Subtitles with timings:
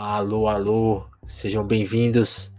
[0.00, 2.52] Alô, alô, sejam bem-vindos.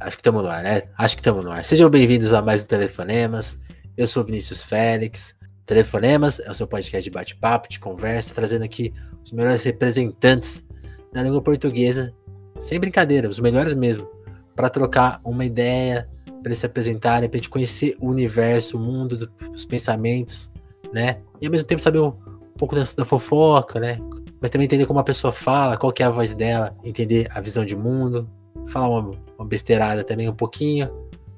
[0.00, 0.84] Acho que estamos no ar, né?
[0.96, 1.62] Acho que estamos no ar.
[1.62, 3.60] Sejam bem-vindos a mais um Telefonemas.
[3.94, 5.36] Eu sou Vinícius Félix.
[5.66, 10.64] Telefonemas é o seu podcast de bate-papo, de conversa, trazendo aqui os melhores representantes
[11.12, 12.14] da língua portuguesa,
[12.58, 14.08] sem brincadeira, os melhores mesmo,
[14.54, 18.80] para trocar uma ideia, para eles se apresentarem, para a gente conhecer o universo, o
[18.80, 20.50] mundo, os pensamentos,
[20.94, 21.20] né?
[21.42, 22.12] E ao mesmo tempo saber um
[22.56, 24.00] pouco da, da fofoca, né?
[24.46, 27.40] Mas também entender como a pessoa fala, qual que é a voz dela, entender a
[27.40, 28.30] visão de mundo,
[28.68, 30.88] falar uma, uma besteirada também um pouquinho,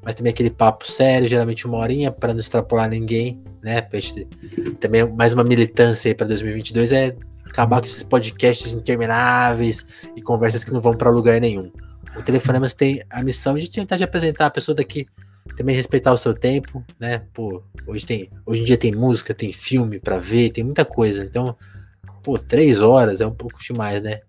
[0.02, 3.82] mas também aquele papo sério, geralmente uma horinha, para não extrapolar ninguém, né?
[3.94, 4.26] Gente,
[4.78, 10.62] também mais uma militância aí para 2022 é acabar com esses podcasts intermináveis e conversas
[10.62, 11.72] que não vão para lugar nenhum.
[12.14, 15.06] O Telefonemas tem a missão de tentar te apresentar a pessoa daqui,
[15.56, 17.22] também respeitar o seu tempo, né?
[17.32, 21.24] Pô, hoje tem, hoje em dia tem música, tem filme para ver, tem muita coisa.
[21.24, 21.56] Então,
[22.22, 24.20] pô, três horas é um pouco demais, né?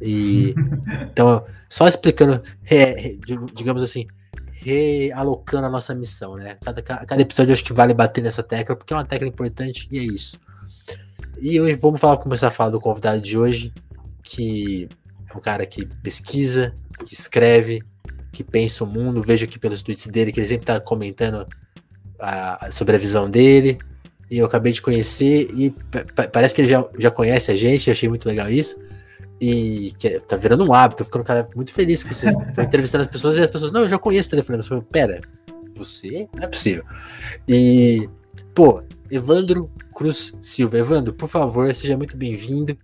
[0.00, 0.54] E
[1.10, 3.18] então, só explicando, re,
[3.54, 4.06] digamos assim,
[4.52, 6.56] realocando a nossa missão, né?
[6.64, 9.86] Cada, cada episódio eu acho que vale bater nessa tecla, porque é uma tecla importante
[9.90, 10.38] e é isso.
[11.40, 13.72] E hoje vamos falar, começar a falar do convidado de hoje,
[14.22, 14.88] que
[15.30, 17.82] é um cara que pesquisa, que escreve,
[18.32, 19.22] que pensa o mundo.
[19.22, 21.46] Vejo aqui pelos tweets dele que ele sempre está comentando
[22.18, 23.78] a, sobre a visão dele.
[24.30, 25.74] E eu acabei de conhecer e
[26.32, 28.82] parece que ele já, já conhece a gente, achei muito legal isso.
[29.40, 32.32] E que tá virando um hábito, tô ficando cara muito feliz com você.
[32.54, 34.58] Tô entrevistando as pessoas e as pessoas, não, eu já conheço o telefone.
[34.58, 35.20] Eu falei, pera,
[35.76, 36.28] você?
[36.34, 36.84] Não é possível.
[37.46, 38.08] E,
[38.54, 40.78] pô, Evandro Cruz Silva.
[40.78, 42.76] Evandro, por favor, seja muito bem-vindo.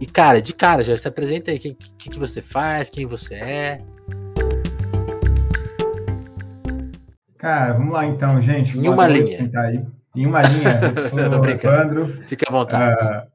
[0.00, 1.56] E, cara, de cara, já se apresenta aí.
[1.56, 3.80] O que, que, que, você faz, quem você é.
[7.38, 8.76] Cara, vamos lá então, gente.
[8.78, 9.50] Em uma linha.
[10.14, 10.80] Em uma linha.
[11.12, 11.44] Eu.
[11.44, 12.06] Evandro.
[12.26, 13.04] Fique à vontade.
[13.04, 13.34] Uh,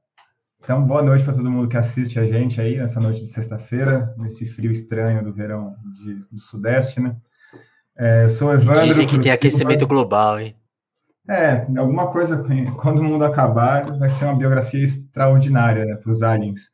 [0.64, 4.14] então, boa noite para todo mundo que assiste a gente aí nessa noite de sexta-feira,
[4.18, 7.16] nesse frio estranho do verão de, do Sudeste, né?
[7.98, 8.86] É, eu sou Evandro.
[8.86, 10.56] Dizem que tem aquecimento global, hein?
[11.28, 12.44] É, alguma coisa,
[12.78, 16.70] quando o mundo acabar, vai ser uma biografia extraordinária né, para os aliens.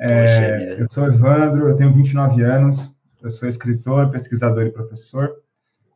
[0.00, 2.90] É, eu sou Evandro, eu tenho 29 anos,
[3.22, 5.30] eu sou escritor, pesquisador e professor.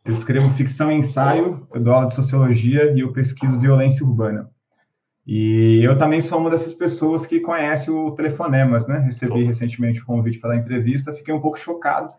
[0.04, 4.50] Eu escrevo ficção e ensaio, eu dou aula de sociologia e eu pesquiso violência urbana.
[5.26, 8.98] E eu também sou uma dessas pessoas que conhece o Telefonemas, né?
[8.98, 12.12] Recebi recentemente o convite para dar entrevista, fiquei um pouco chocado,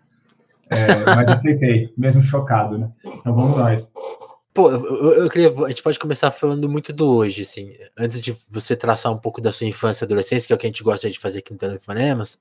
[0.72, 2.90] é, mas aceitei, mesmo chocado, né?
[3.06, 3.92] Então vamos nós.
[4.52, 5.54] Pô, eu, eu, queria.
[5.66, 7.76] A gente pode começar falando muito do hoje, assim.
[7.96, 10.66] Antes de você traçar um pouco da sua infância e adolescência, que é o que
[10.66, 12.40] a gente gosta de fazer aqui no Telefonemas.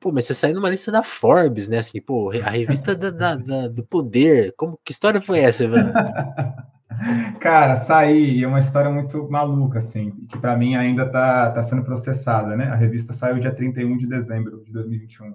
[0.00, 1.78] Pô, mas você saiu numa lista da Forbes, né?
[1.78, 4.52] Assim, pô, a revista da, da, da, do poder.
[4.56, 5.92] Como, que história foi essa, Ivan?
[7.40, 11.84] Cara, saí, é uma história muito maluca, assim, que para mim ainda tá, tá sendo
[11.84, 12.66] processada, né?
[12.66, 15.34] A revista saiu dia 31 de dezembro de 2021.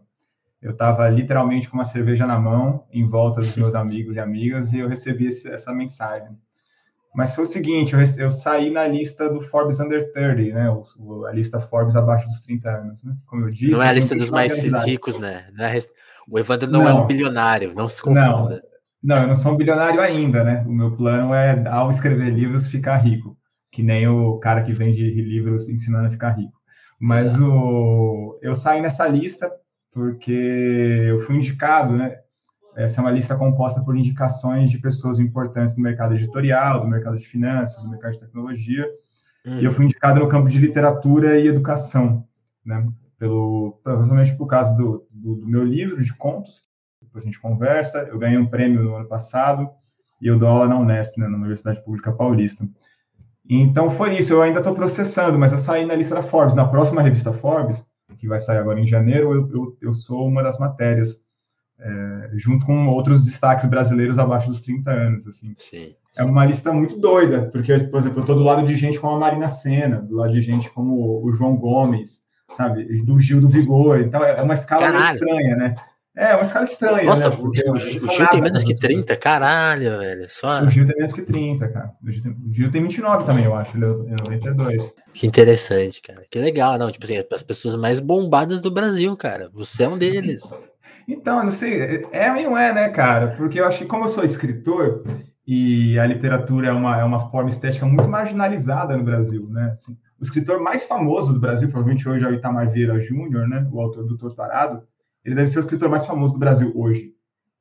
[0.61, 4.73] Eu estava literalmente com uma cerveja na mão, em volta dos meus amigos e amigas,
[4.73, 6.37] e eu recebi esse, essa mensagem.
[7.15, 10.69] Mas foi o seguinte, eu, eu, saí na lista do Forbes Under 30, né?
[10.69, 13.15] O, a lista Forbes abaixo dos 30 anos, né?
[13.25, 13.71] Como eu disse.
[13.71, 15.47] Não é a lista dos mais ricos, né?
[15.59, 15.79] É,
[16.27, 18.61] o Evandro não, não, é um bilionário, não se confunda.
[19.01, 20.63] Não, não, eu não sou um bilionário ainda, né?
[20.67, 23.35] O meu plano é, ao escrever livros, ficar rico.
[23.71, 26.53] Que nem o cara que vende livros ensinando a ficar rico.
[26.99, 29.49] Mas o, eu saí nessa lista
[29.91, 30.31] porque
[31.07, 32.17] eu fui indicado, né?
[32.75, 37.17] Essa é uma lista composta por indicações de pessoas importantes do mercado editorial, do mercado
[37.17, 38.87] de finanças, do mercado de tecnologia.
[39.45, 39.59] Hum.
[39.59, 42.25] E eu fui indicado no campo de literatura e educação,
[42.65, 42.87] né?
[43.17, 46.69] Pelo, provavelmente por causa do, do, do meu livro de contos.
[47.01, 47.99] Depois a gente conversa.
[48.03, 49.69] Eu ganhei um prêmio no ano passado
[50.21, 52.67] e eu dou aula na Unesp, né, na Universidade Pública Paulista.
[53.49, 54.31] Então foi isso.
[54.31, 56.53] Eu ainda estou processando, mas eu saí na lista da Forbes.
[56.53, 57.83] Na próxima revista Forbes,
[58.17, 61.21] que vai sair agora em janeiro, eu, eu, eu sou uma das matérias,
[61.79, 65.53] é, junto com outros destaques brasileiros abaixo dos 30 anos, assim.
[65.55, 68.99] Sim, é uma lista muito doida, porque, por exemplo, eu estou do lado de gente
[68.99, 72.23] como a Marina Senna, do lado de gente como o João Gomes,
[72.55, 75.75] sabe, do Gil do Vigor, então é uma escala estranha, né?
[76.17, 77.03] É, uma escala estranha.
[77.05, 77.37] Nossa, né?
[77.39, 79.15] o, o, o Gil tem menos que 30?
[79.15, 80.29] Caralho, velho.
[80.29, 80.63] Só...
[80.63, 81.85] O Gil tem menos que 30, cara.
[82.03, 83.77] O Gil tem, o Gil tem 29 também, eu acho.
[83.77, 84.95] Ele é 92.
[85.13, 86.23] Que interessante, cara.
[86.29, 86.91] Que legal, não.
[86.91, 89.49] Tipo assim, as pessoas mais bombadas do Brasil, cara.
[89.53, 90.41] Você é um deles.
[91.09, 92.05] Então, não sei.
[92.11, 93.29] É e não é, né, cara?
[93.35, 95.03] Porque eu acho que, como eu sou escritor,
[95.45, 99.71] e a literatura é uma, é uma forma estética muito marginalizada no Brasil, né?
[99.73, 103.67] Assim, o escritor mais famoso do Brasil, provavelmente hoje é o Itamar Vieira Júnior, né?
[103.71, 104.83] O autor do Torturado
[105.25, 107.13] ele deve ser o escritor mais famoso do Brasil hoje.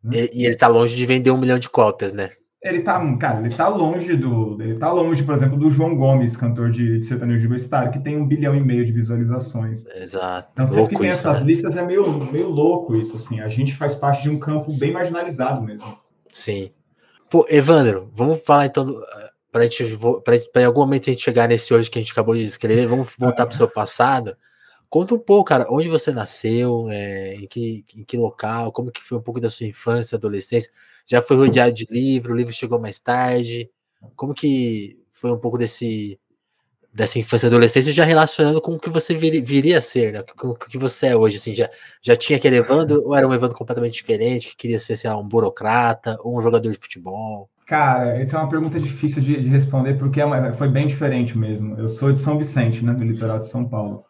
[0.02, 0.28] Né?
[0.32, 2.30] E, e, ele tá longe de vender um milhão de cópias, né?
[2.62, 4.60] Ele tá, cara, ele tá longe do.
[4.60, 8.16] Ele tá longe, por exemplo, do João Gomes, cantor de, de sertanejo universitário, que tem
[8.16, 9.87] um bilhão e meio de visualizações.
[9.94, 10.49] Exato.
[10.52, 11.46] Então, sempre que tem isso, essas né?
[11.46, 13.40] listas, é meio, meio louco isso, assim.
[13.40, 15.96] A gente faz parte de um campo bem marginalizado mesmo.
[16.32, 16.70] Sim.
[17.31, 18.87] Pô, Evandro, vamos falar então.
[19.52, 19.99] Para gente,
[20.52, 22.87] para em algum momento a gente chegar nesse hoje que a gente acabou de escrever,
[22.87, 24.37] vamos voltar para o seu passado.
[24.90, 29.02] Conta um pouco, cara, onde você nasceu, é, em, que, em que local, como que
[29.05, 30.70] foi um pouco da sua infância, adolescência.
[31.06, 33.70] Já foi rodeado de livro, o livro chegou mais tarde.
[34.17, 36.19] Como que foi um pouco desse
[36.93, 40.25] dessa infância e adolescência, já relacionando com o que você vir, viria a ser, né?
[40.37, 41.70] com o que você é hoje, assim, já,
[42.02, 45.17] já tinha aquele Evandro ou era um Evandro completamente diferente, que queria ser, sei lá,
[45.17, 47.49] um burocrata ou um jogador de futebol?
[47.67, 51.79] Cara, essa é uma pergunta difícil de, de responder, porque é foi bem diferente mesmo.
[51.79, 54.05] Eu sou de São Vicente, né, do litoral de São Paulo.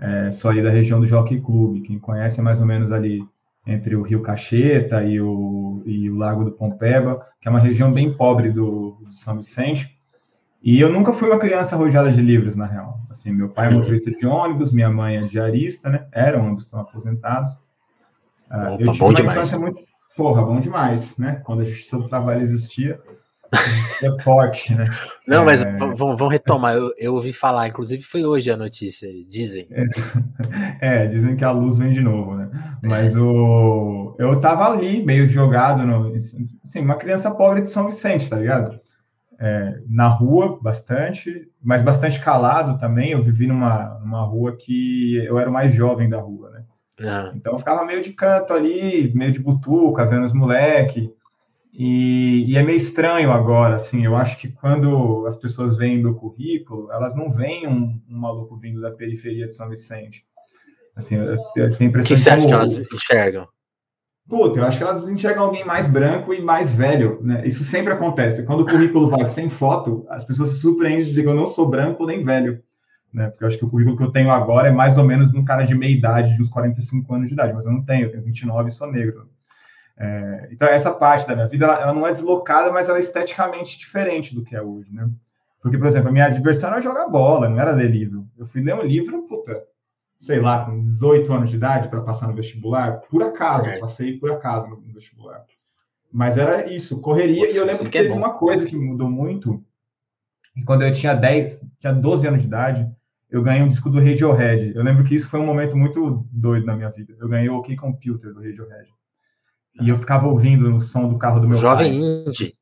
[0.00, 1.80] É, sou ali da região do Jockey Clube.
[1.80, 3.26] Quem conhece é mais ou menos ali
[3.66, 7.92] entre o Rio Cacheta e o, e o Lago do Pompeba, que é uma região
[7.92, 9.98] bem pobre do, do São Vicente.
[10.62, 13.00] E eu nunca fui uma criança rodeada de livros, na real.
[13.10, 16.06] Assim, meu pai é motorista de ônibus, minha mãe é diarista, né?
[16.12, 17.52] Eram, ambos estão aposentados.
[18.50, 19.36] Uh, Opa, eu tive bom uma demais.
[19.36, 19.80] infância muito...
[20.16, 21.40] Porra, bom demais, né?
[21.44, 23.00] Quando a justiça do trabalho existia,
[24.02, 24.84] é forte, né?
[25.26, 25.76] Não, mas é...
[25.76, 26.74] vamos, retomar.
[26.74, 29.66] Eu, eu, ouvi falar, inclusive foi hoje a notícia, dizem.
[29.70, 29.84] É,
[31.04, 32.50] é dizem que a luz vem de novo, né?
[32.82, 38.28] Mas o eu tava ali, meio jogado, no, assim, uma criança pobre de São Vicente,
[38.28, 38.80] tá ligado?
[39.40, 43.12] É, na rua, bastante, mas bastante calado também.
[43.12, 46.64] Eu vivi numa, numa rua que eu era o mais jovem da rua, né?
[47.04, 47.30] Ah.
[47.32, 51.08] Então eu ficava meio de canto ali, meio de butuca, vendo os moleques.
[51.80, 56.16] E, e, é meio estranho agora, assim, eu acho que quando as pessoas veem meu
[56.16, 60.24] currículo, elas não veem um, um maluco vindo da periferia de São Vicente.
[60.96, 63.46] Assim, eu, eu tenho a impressão o que você acha que elas enxergam?
[64.28, 67.46] Puta, eu acho que elas enxergam alguém mais branco e mais velho, né?
[67.46, 68.44] Isso sempre acontece.
[68.44, 71.46] Quando o currículo vai sem foto, as pessoas se surpreendem de dizer que eu não
[71.46, 72.60] sou branco nem velho,
[73.14, 73.28] né?
[73.28, 75.38] Porque eu acho que o currículo que eu tenho agora é mais ou menos de
[75.38, 78.06] um cara de meia idade, de uns 45 anos de idade, mas eu não tenho,
[78.06, 79.30] eu tenho 29 e sou negro.
[79.98, 83.00] É, então, essa parte da minha vida, ela, ela, não é deslocada, mas ela é
[83.00, 85.08] esteticamente diferente do que é hoje, né?
[85.60, 88.28] Porque, por exemplo, a minha diversão era jogar bola, não era ler livro.
[88.38, 89.60] Eu fui ler um livro, puta,
[90.16, 93.78] sei lá, com 18 anos de idade para passar no vestibular, por acaso, é.
[93.78, 95.44] passei por acaso no, vestibular.
[96.12, 98.76] Mas era isso, correria, Nossa, e eu lembro que, que é teve uma coisa que
[98.76, 99.62] mudou muito,
[100.56, 102.90] e quando eu tinha 10, tinha 12 anos de idade,
[103.28, 104.72] eu ganhei um disco do Radiohead.
[104.74, 107.14] Eu lembro que isso foi um momento muito doido na minha vida.
[107.18, 108.88] Eu ganhei o OK Computer do Radiohead.
[109.80, 111.98] E eu ficava ouvindo o som do carro do meu jovem pai.
[111.98, 112.54] Jovem indie.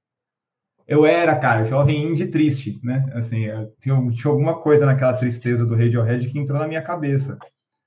[0.86, 3.10] Eu era, cara, jovem indie triste, né?
[3.14, 3.44] Assim,
[3.80, 7.38] tinha, tinha alguma coisa naquela tristeza do Radiohead que entrou na minha cabeça.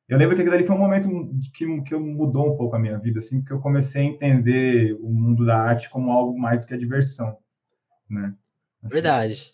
[0.10, 1.08] Eu lembro que aquilo ali foi um momento
[1.54, 5.10] que, que mudou um pouco a minha vida, assim, porque eu comecei a entender o
[5.10, 7.38] mundo da arte como algo mais do que a diversão,
[8.10, 8.34] né?
[8.84, 9.54] Assim, Verdade.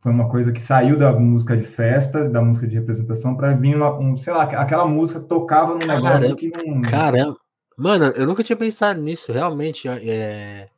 [0.00, 3.76] Foi uma coisa que saiu da música de festa, da música de representação, para vir
[3.76, 6.82] uma, um, sei lá, aquela música tocava num caramba, negócio que não.
[6.82, 7.36] Caramba,
[7.76, 9.88] Mano, eu nunca tinha pensado nisso, realmente.
[9.88, 10.68] É,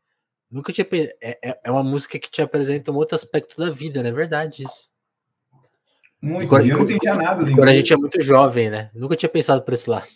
[0.51, 4.03] nunca tinha é, é, é uma música que te apresenta um outro aspecto da vida,
[4.03, 4.89] não é verdade isso?
[6.21, 7.45] Muito, quando, eu não entendia nada.
[7.45, 8.91] Quando a gente é muito jovem, né?
[8.95, 10.09] Nunca tinha pensado por esse lado.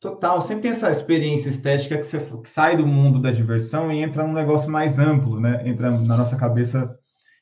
[0.00, 4.02] Total, sempre tem essa experiência estética que você que sai do mundo da diversão e
[4.02, 5.62] entra num negócio mais amplo, né?
[5.68, 6.96] Entra na nossa cabeça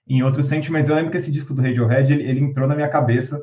[0.09, 0.89] em outros sentimentos.
[0.89, 3.41] Eu lembro que esse disco do Radiohead, ele, ele entrou na minha cabeça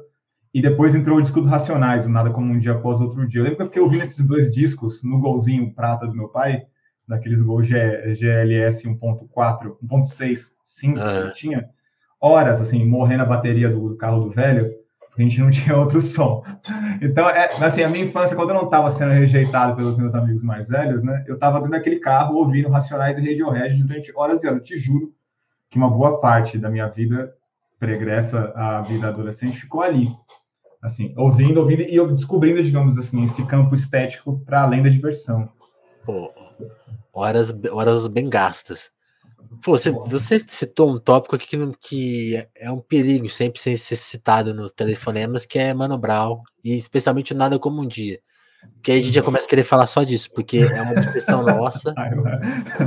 [0.53, 3.39] e depois entrou o disco do Racionais, o Nada Como Um Dia Após Outro Dia.
[3.39, 6.63] Eu lembro que eu fiquei ouvindo esses dois discos no golzinho prata do meu pai,
[7.07, 11.69] daqueles gols GLS 1.4, 1.6, 5 que eu tinha,
[12.19, 14.71] horas, assim, morrendo a bateria do, carro do velho,
[15.17, 16.43] a gente não tinha outro som.
[17.01, 20.43] Então, é, assim, a minha infância, quando eu não estava sendo rejeitado pelos meus amigos
[20.43, 24.47] mais velhos, né, eu estava dentro daquele carro ouvindo Racionais e Radiohead durante horas e
[24.47, 24.59] horas.
[24.59, 25.13] Eu te juro
[25.69, 27.33] que uma boa parte da minha vida
[27.79, 30.09] pregressa à vida adolescente ficou ali
[30.81, 35.49] assim, ouvindo, ouvindo e descobrindo, digamos assim, esse campo estético para além da diversão.
[36.03, 36.33] Pô,
[37.13, 38.91] horas, horas bem gastas.
[39.63, 44.53] Pô, você, você citou um tópico aqui que, que é um perigo sempre ser citado
[44.53, 48.19] nos telefonemas, que é Mano Brown, e especialmente Nada Como Um Dia.
[48.75, 51.43] Porque aí a gente já começa a querer falar só disso, porque é uma obsessão
[51.43, 51.93] nossa.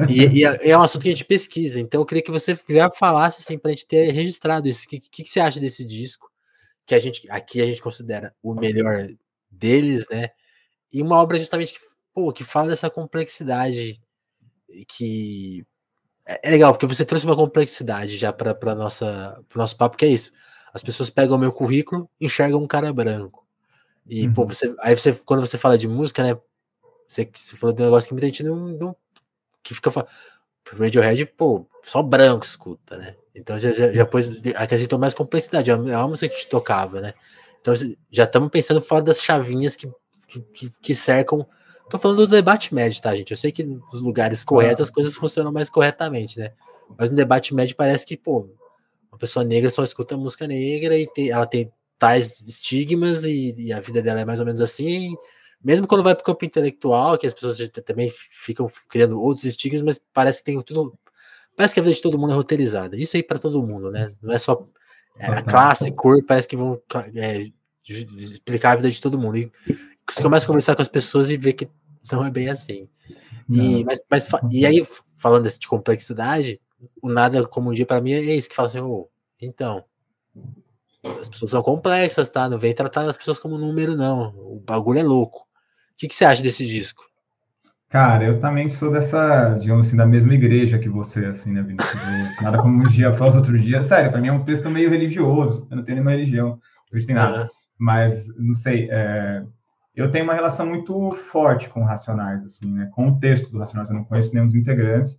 [0.09, 1.81] e, e, é, é um assunto que a gente pesquisa.
[1.81, 4.85] Então eu queria que você já falasse assim, para a gente ter registrado isso.
[4.85, 6.29] O que, que, que, você acha desse disco?
[6.87, 9.09] Que a gente aqui a gente considera o melhor
[9.51, 10.31] deles, né?
[10.93, 11.81] E uma obra justamente que,
[12.13, 14.01] pô, que fala dessa complexidade
[14.89, 15.65] que
[16.27, 19.97] é, é legal porque você trouxe uma complexidade já para para nossa pro nosso papo
[19.97, 20.33] que é isso.
[20.73, 23.47] As pessoas pegam o meu currículo, enxergam um cara branco.
[24.07, 24.35] E uhum.
[24.35, 26.39] pô, você aí você quando você fala de música, né?
[27.07, 28.97] Você, você falou de um negócio que muita gente não, não
[29.63, 29.91] que fica
[30.73, 33.17] Radiohead, pô, só branco escuta, né?
[33.35, 37.15] Então já, já, já pôs, acrescentou mais complexidade, é uma música que te tocava, né?
[37.61, 37.75] Então
[38.11, 39.91] já estamos pensando fora das chavinhas que,
[40.53, 41.47] que, que, cercam.
[41.91, 43.31] Tô falando do debate médio, tá, gente?
[43.31, 46.53] Eu sei que nos lugares corretos as coisas funcionam mais corretamente, né?
[46.97, 48.49] Mas no debate médio parece que, pô,
[49.11, 53.73] uma pessoa negra só escuta música negra e tem, ela tem tais estigmas e, e,
[53.73, 55.15] a vida dela é mais ou menos assim.
[55.63, 59.81] Mesmo quando vai para o campo intelectual, que as pessoas também ficam criando outros estigmas,
[59.81, 60.99] mas parece que tem tudo.
[61.57, 62.97] Parece que a vida de todo mundo é roteirizada.
[62.97, 64.13] Isso aí para todo mundo, né?
[64.23, 64.67] Não é só
[65.19, 66.81] é, a classe, cor, parece que vão
[67.15, 67.51] é,
[68.17, 69.39] explicar a vida de todo mundo.
[69.39, 69.53] E
[70.09, 71.69] você começa a conversar com as pessoas e vê que
[72.11, 72.89] não é bem assim.
[73.49, 76.61] E, mas, mas, e aí, falando de complexidade,
[77.01, 79.09] o nada como um dia para mim é isso que fala assim, oh,
[79.41, 79.85] então,
[81.21, 82.49] as pessoas são complexas, tá?
[82.49, 84.35] Não vem tratar as pessoas como número, não.
[84.37, 85.41] O bagulho é louco.
[85.41, 87.05] O que, que você acha desse disco?
[87.95, 92.43] Cara, eu também sou dessa, digamos assim, da mesma igreja que você, assim, né, Vinícius?
[92.43, 93.85] Nada como um dia após outro dia.
[93.85, 95.69] Sério, para mim é um texto meio religioso.
[95.71, 96.59] Eu não tenho nenhuma religião,
[96.93, 97.49] hoje tem nada.
[97.79, 99.45] Mas, não sei, é...
[99.95, 102.91] eu tenho uma relação muito forte com Racionais, assim, né?
[102.93, 103.89] Com o texto do Racionais.
[103.91, 105.17] Eu não conheço nenhum dos integrantes.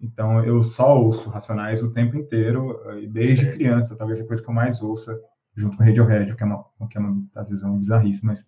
[0.00, 3.54] Então, eu só ouço Racionais o tempo inteiro, desde certo.
[3.54, 5.14] criança, talvez a coisa que eu mais ouça,
[5.54, 8.46] junto com Radiohead, que é uma, que é uma às vezes é uma bizarrice, mas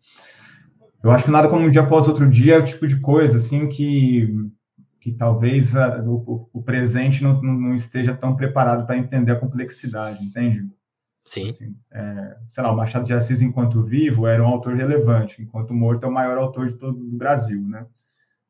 [1.02, 3.38] eu acho que nada como um dia após outro dia é o tipo de coisa,
[3.38, 4.28] assim, que,
[5.00, 10.22] que talvez a, o, o, presente não, não, esteja tão preparado para entender a complexidade,
[10.22, 10.68] entende?
[11.24, 11.48] Sim.
[11.48, 15.72] Assim, é, sei lá, o Machado de Assis, enquanto vivo, era um autor relevante, enquanto
[15.72, 17.86] morto é o maior autor de todo o Brasil, né?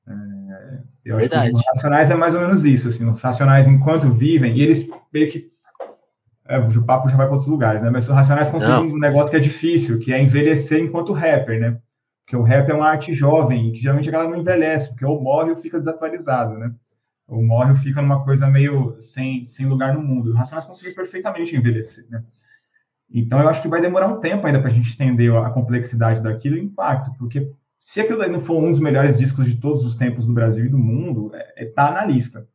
[0.09, 1.53] É, eu Verdade.
[1.55, 5.31] os Racionais é mais ou menos isso, assim, os Racionais, enquanto vivem, e eles meio
[5.31, 5.51] que.
[6.49, 7.91] É, o papo já vai para outros lugares, né?
[7.91, 11.79] Mas os Racionais conseguem um negócio que é difícil, que é envelhecer enquanto rapper, né?
[12.31, 15.05] Porque o rap é uma arte jovem, e que geralmente a galera não envelhece, porque
[15.05, 16.73] ou morre ou fica desatualizado, né?
[17.27, 20.29] Ou morre ou fica numa coisa meio sem, sem lugar no mundo.
[20.29, 22.23] E os Racionais conseguem perfeitamente envelhecer, né?
[23.13, 26.23] Então, eu acho que vai demorar um tempo ainda para a gente entender a complexidade
[26.23, 29.85] daquilo e o impacto, porque se aquilo não for um dos melhores discos de todos
[29.85, 32.47] os tempos do Brasil e do mundo, é, é tá na lista.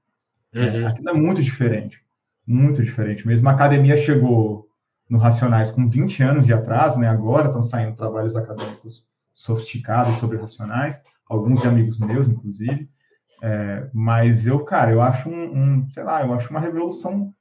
[0.54, 0.84] É, uhum.
[0.84, 2.02] É, aquilo é muito diferente.
[2.48, 3.28] Muito diferente.
[3.28, 4.70] Mesmo a academia chegou
[5.10, 7.10] no Racionais com 20 anos de atraso, né?
[7.10, 11.00] Agora estão saindo trabalhos acadêmicos sofisticados sobre Racionais,
[11.30, 12.90] alguns de amigos meus, inclusive.
[13.44, 15.44] É, mas eu, cara, eu acho um,
[15.84, 17.34] um, sei lá, eu acho uma revolução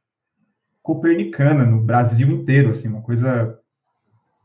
[0.83, 3.59] copernicana no Brasil inteiro, assim, uma coisa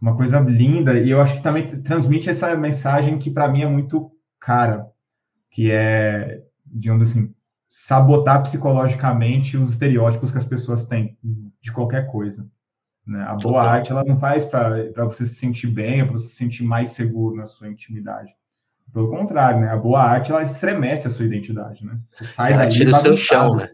[0.02, 3.68] uma coisa linda, e eu acho que também transmite essa mensagem que para mim é
[3.68, 4.88] muito cara,
[5.52, 7.34] que é, digamos assim,
[7.68, 11.18] sabotar psicologicamente os estereótipos que as pessoas têm
[11.62, 12.50] de qualquer coisa.
[13.10, 13.24] Né?
[13.24, 13.68] A boa Total.
[13.68, 17.36] arte ela não faz para você se sentir bem, para você se sentir mais seguro
[17.36, 18.36] na sua intimidade.
[18.94, 19.70] Pelo contrário, né?
[19.70, 22.00] A boa arte ela estremece a sua identidade, né?
[22.06, 23.70] Você sai ela tira o seu chão, né?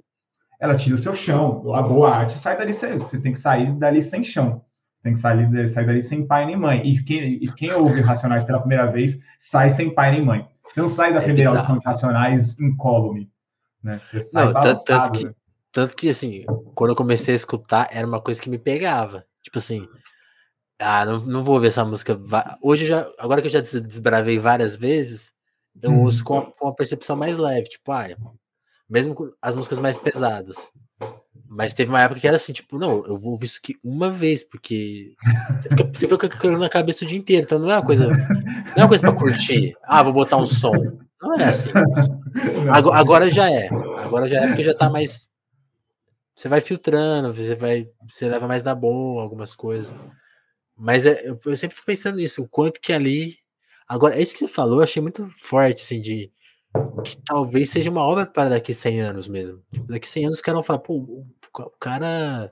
[0.60, 1.74] Ela tira o seu chão.
[1.74, 4.64] A boa arte sai dali, você tem que sair dali sem chão
[5.06, 6.82] tem que sair, sair dali sem pai nem mãe.
[6.84, 10.48] E quem, e quem ouve Racionais pela primeira vez sai sem pai nem mãe.
[10.66, 11.58] Você não sai da é primeira bizarro.
[11.58, 13.30] audição de Racionais incólume.
[13.84, 14.00] Né?
[14.00, 15.34] Você sai não, tanto, tanto, que, né?
[15.76, 19.26] Tanto que, assim, quando eu comecei a escutar, era uma coisa que me pegava.
[19.44, 19.86] Tipo assim,
[20.80, 22.18] ah, não, não vou ver essa música.
[22.62, 25.34] Hoje, já, agora que eu já desbravei várias vezes,
[25.84, 26.04] eu hum.
[26.04, 27.68] ouço com, com uma percepção mais leve.
[27.68, 28.08] Tipo, ah,
[28.90, 30.72] mesmo com as músicas mais pesadas.
[31.46, 34.10] Mas teve uma época que era assim, tipo, não, eu vou ouvir isso aqui uma
[34.10, 35.14] vez, porque
[35.60, 38.16] você fica, você fica na cabeça o dia inteiro, então não é uma coisa, não
[38.78, 39.76] é uma coisa pra curtir.
[39.84, 40.72] Ah, vou botar um som.
[41.22, 41.70] Não é assim.
[42.72, 43.70] Agora, agora já é.
[44.04, 45.30] Agora já é porque já tá mais.
[46.36, 47.90] Você vai filtrando, você vai.
[48.08, 49.96] Você leva mais na boa algumas coisas.
[50.78, 53.38] Mas é, eu, eu sempre fico pensando nisso, o quanto que ali.
[53.88, 56.32] Agora, é isso que você falou, eu achei muito forte, assim, de
[57.04, 59.64] que talvez seja uma obra para daqui 100 anos mesmo.
[59.72, 62.52] Tipo, daqui 100 anos os caras vão falar, pô, o cara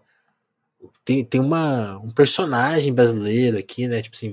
[1.03, 4.01] tem, tem uma, um personagem brasileiro aqui, né?
[4.01, 4.31] Tipo assim,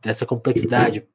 [0.00, 1.06] dessa complexidade.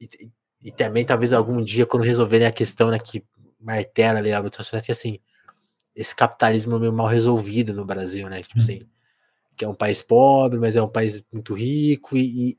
[0.00, 0.30] E,
[0.64, 3.24] e, também, talvez, algum dia, quando resolverem a questão né, que
[3.60, 5.18] martela ali a que assim,
[5.98, 8.40] esse capitalismo meio mal resolvido no Brasil, né?
[8.40, 8.82] Tipo assim,
[9.56, 12.56] que é um país pobre, mas é um país muito rico, e,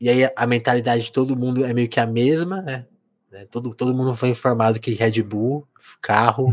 [0.00, 2.84] e, aí a mentalidade de todo mundo é meio que a mesma, né?
[3.30, 3.46] Né?
[3.48, 5.66] Todo, todo mundo foi informado que Red Bull,
[6.02, 6.52] carro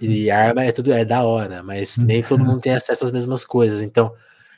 [0.00, 3.44] e arma é tudo é da hora, mas nem todo mundo tem acesso às mesmas
[3.44, 3.82] coisas.
[3.82, 4.14] Então,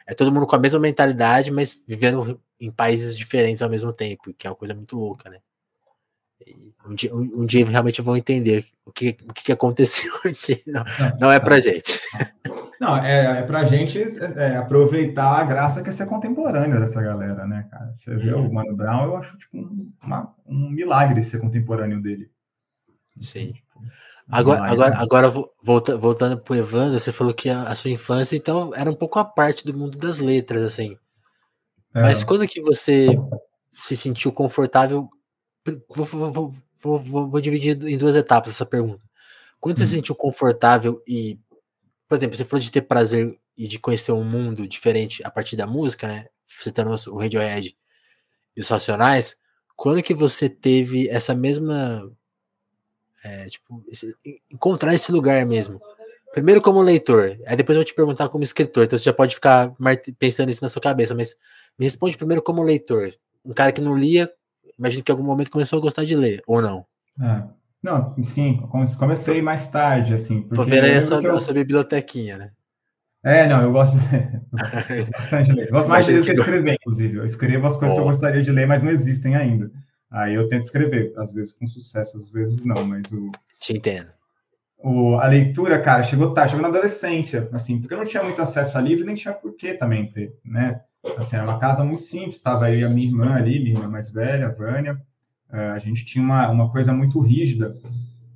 [0.07, 4.35] é todo mundo com a mesma mentalidade, mas vivendo em países diferentes ao mesmo tempo,
[4.37, 5.39] que é uma coisa muito louca, né?
[6.89, 10.63] Um dia, um, dia realmente vão entender o que, o que aconteceu aqui.
[10.67, 10.85] Não,
[11.21, 12.01] não é pra gente.
[12.81, 17.03] Não, é, é pra gente é, é, aproveitar a graça que é ser contemporâneo dessa
[17.03, 17.93] galera, né, cara?
[17.95, 18.53] Você vê o uhum.
[18.53, 22.31] Mano Brown, eu acho tipo um, uma, um milagre ser contemporâneo dele.
[23.21, 23.55] Sim.
[24.29, 28.73] Agora, agora, agora volta, voltando pro Evandro, você falou que a, a, sua infância, então,
[28.75, 30.99] era um pouco a parte do mundo das letras, assim.
[31.95, 32.03] É.
[32.03, 33.09] Mas quando que você
[33.73, 35.09] se sentiu confortável?
[35.95, 39.05] Vou, vou, vou, vou, dividir em duas etapas essa pergunta.
[39.61, 41.39] Quando você se sentiu confortável e,
[42.09, 45.57] por exemplo, você falou de ter prazer e de conhecer um mundo diferente a partir
[45.57, 46.27] da música, né?
[46.47, 47.77] Citando o Radiohead
[48.57, 49.37] e os Racionais,
[49.75, 52.11] quando que você teve essa mesma
[53.27, 54.15] é, tipo, esse,
[54.51, 55.81] encontrar esse lugar mesmo.
[56.33, 59.35] Primeiro como leitor, aí depois eu vou te perguntar como escritor, então você já pode
[59.35, 59.75] ficar
[60.19, 61.35] pensando isso na sua cabeça, mas
[61.79, 63.13] me responde primeiro como leitor.
[63.45, 64.31] Um cara que não lia,
[64.79, 66.87] imagino que em algum momento começou a gostar de ler, ou não?
[67.21, 67.43] É.
[67.83, 68.61] Não, sim,
[68.99, 70.43] comecei mais tarde, assim.
[70.43, 71.37] Tô vendo aí essa, eu...
[71.37, 72.51] essa bibliotequinha, né?
[73.23, 73.97] É, não, eu gosto,
[74.53, 75.67] eu gosto bastante de ler.
[75.67, 77.17] Eu gosto mais de ler do que escrever, inclusive.
[77.17, 78.01] Eu escrevo as coisas oh.
[78.01, 79.71] que eu gostaria de ler, mas não existem ainda.
[80.11, 83.31] Aí eu tento escrever, às vezes com sucesso, às vezes não, mas o.
[83.59, 84.09] Te entendo.
[84.79, 88.41] O, a leitura, cara, chegou tarde, chegou na adolescência, assim, porque eu não tinha muito
[88.41, 90.81] acesso a livro, nem tinha por que também ter, né?
[91.17, 94.11] Assim, era uma casa muito simples, estava aí a minha irmã ali, minha irmã mais
[94.11, 95.01] velha, a Vânia.
[95.51, 97.77] Uh, a gente tinha uma, uma coisa muito rígida,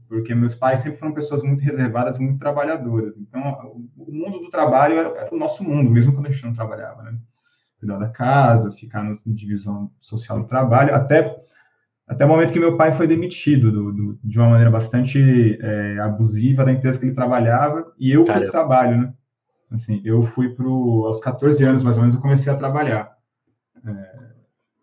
[0.08, 3.16] porque meus pais sempre foram pessoas muito reservadas e muito trabalhadoras.
[3.16, 6.52] Então, o mundo do trabalho era, era, o nosso mundo, mesmo quando a gente não
[6.52, 7.16] trabalhava, né?
[7.78, 11.40] Cuidar da casa, ficar na divisão social do trabalho, até
[12.10, 15.96] até o momento que meu pai foi demitido do, do, de uma maneira bastante é,
[16.00, 19.14] abusiva da empresa que ele trabalhava, e eu fui trabalho, né?
[19.70, 23.12] Assim, eu fui para aos 14 anos, mais ou menos, eu comecei a trabalhar.
[23.86, 24.20] É,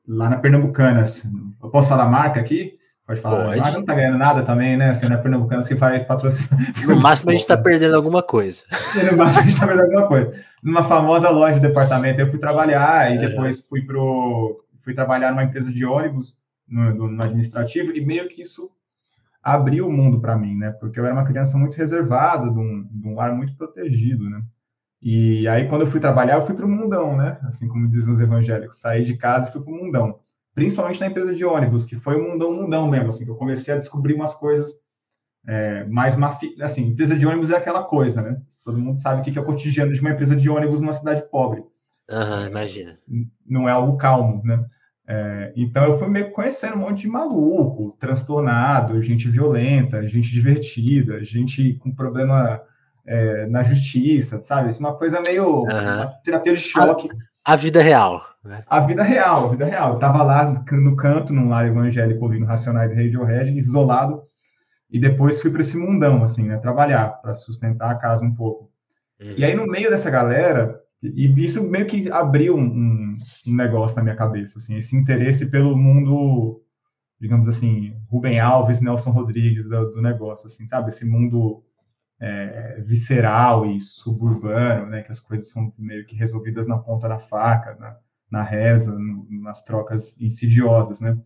[0.08, 1.24] lá na Pernambucanas.
[1.62, 2.78] Eu posso falar marca aqui?
[3.06, 3.46] Pode falar.
[3.46, 3.60] Pode.
[3.60, 4.92] A marca não tá ganhando nada também, né?
[4.92, 6.50] Assim, na Pernambucanas que faz patrocínio.
[6.88, 8.64] No máximo a gente está perdendo alguma coisa.
[9.12, 10.34] No máximo a gente está perdendo alguma coisa.
[10.64, 13.28] Numa famosa loja de departamento, eu fui trabalhar e é.
[13.28, 18.42] depois fui pro fui trabalhar numa empresa de ônibus no, no administrativo, e meio que
[18.42, 18.70] isso
[19.42, 20.72] abriu o mundo para mim, né?
[20.72, 24.42] Porque eu era uma criança muito reservada, de um, de um ar muito protegido, né?
[25.02, 27.38] E aí, quando eu fui trabalhar, eu fui para o mundão, né?
[27.44, 30.20] Assim como dizem os evangélicos, saí de casa e fui para o mundão.
[30.56, 33.74] Principalmente na empresa de ônibus, que foi o mundão, mundão mesmo, assim, que eu comecei
[33.74, 34.72] a descobrir umas coisas
[35.48, 36.56] é, mais mafi...
[36.62, 38.42] assim, empresa de ônibus é aquela coisa, né?
[38.66, 41.24] Todo mundo sabe o que é o cotidiano de uma empresa de ônibus numa cidade
[41.30, 41.64] pobre.
[42.10, 42.98] Uhum, imagina.
[43.46, 44.66] Não é algo calmo, né?
[45.10, 51.24] É, então eu fui meio conhecendo um monte de maluco, transtornado, gente violenta, gente divertida,
[51.24, 52.62] gente com problema
[53.08, 54.70] é, na justiça, sabe?
[54.70, 55.64] Isso é uma coisa meio uhum.
[55.64, 57.10] uma terapia de choque.
[57.44, 58.22] A, a vida real.
[58.44, 58.64] Né?
[58.68, 59.94] A vida real, a vida real.
[59.94, 64.22] Eu tava lá no canto, num lar evangélico, ouvindo Racionais e Radiohead, isolado,
[64.92, 66.58] e depois fui para esse mundão, assim, né?
[66.58, 68.70] Trabalhar para sustentar a casa um pouco.
[69.22, 69.34] Uhum.
[69.38, 73.16] E aí, no meio dessa galera, e isso meio que abriu um,
[73.48, 76.62] um, negócio na minha cabeça, assim, esse interesse pelo mundo,
[77.20, 80.90] digamos assim, Rubem Alves, Nelson Rodrigues do, do negócio, assim, sabe?
[80.90, 81.64] Esse mundo
[82.20, 85.02] é, visceral e suburbano, né?
[85.02, 87.98] Que as coisas são meio que resolvidas na ponta da faca, na,
[88.30, 91.18] na reza, no, nas trocas insidiosas, né?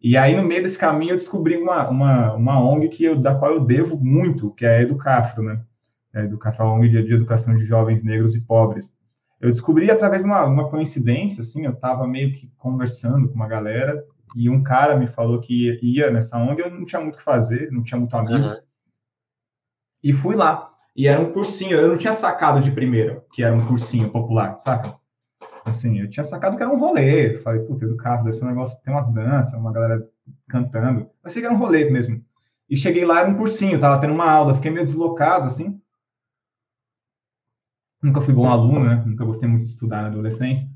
[0.00, 3.34] E aí, no meio desse caminho, eu descobri uma, uma, uma ONG que eu, da
[3.34, 5.60] qual eu devo muito, que é a Educafro, né?
[6.14, 8.92] A Educafro, a ONG de, de Educação de Jovens Negros e Pobres
[9.40, 13.46] eu descobri através de uma, uma coincidência, assim, eu estava meio que conversando com uma
[13.46, 17.18] galera e um cara me falou que ia nessa ONG, eu não tinha muito o
[17.18, 18.34] que fazer, não tinha muito amigo.
[18.34, 18.56] Uhum.
[20.02, 20.70] E fui lá.
[20.94, 24.56] E era um cursinho, eu não tinha sacado de primeira que era um cursinho popular,
[24.56, 24.94] saca?
[25.64, 27.38] Assim, eu tinha sacado que era um rolê.
[27.38, 30.04] Falei, puta, educado, deve ser um negócio, tem umas danças, uma galera
[30.48, 31.00] cantando.
[31.00, 32.22] Eu achei que era um rolê mesmo.
[32.68, 35.80] E cheguei lá, era um cursinho, tava tendo uma aula, fiquei meio deslocado, assim.
[38.02, 39.02] Nunca fui bom aluno, né?
[39.06, 40.66] Nunca gostei muito de estudar na adolescência.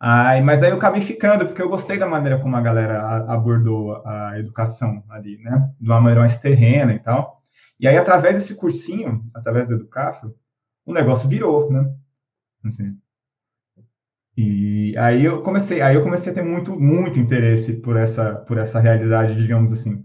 [0.00, 4.02] Ai, mas aí eu acabei ficando, porque eu gostei da maneira como a galera abordou
[4.06, 5.70] a educação ali, né?
[5.78, 7.39] De uma maneira mais terrena e tal.
[7.80, 10.34] E aí, através desse cursinho, através do Educafro,
[10.84, 11.90] o negócio virou, né?
[12.64, 12.94] Assim.
[14.36, 18.58] E aí eu comecei, aí eu comecei a ter muito, muito interesse por essa, por
[18.58, 20.04] essa realidade, digamos assim.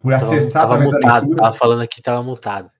[0.00, 0.68] Por acessar...
[0.68, 2.70] Tava mutado, tava falando aqui, tava mutado.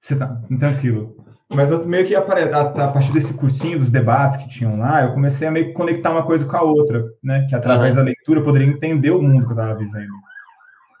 [0.00, 1.16] Você tá, tranquilo.
[1.48, 5.12] Mas eu meio que a, a, partir desse cursinho, dos debates que tinham lá, eu
[5.12, 7.46] comecei a meio que conectar uma coisa com a outra, né?
[7.48, 7.96] Que através uhum.
[7.98, 10.12] da leitura eu poderia entender o mundo que eu estava vivendo.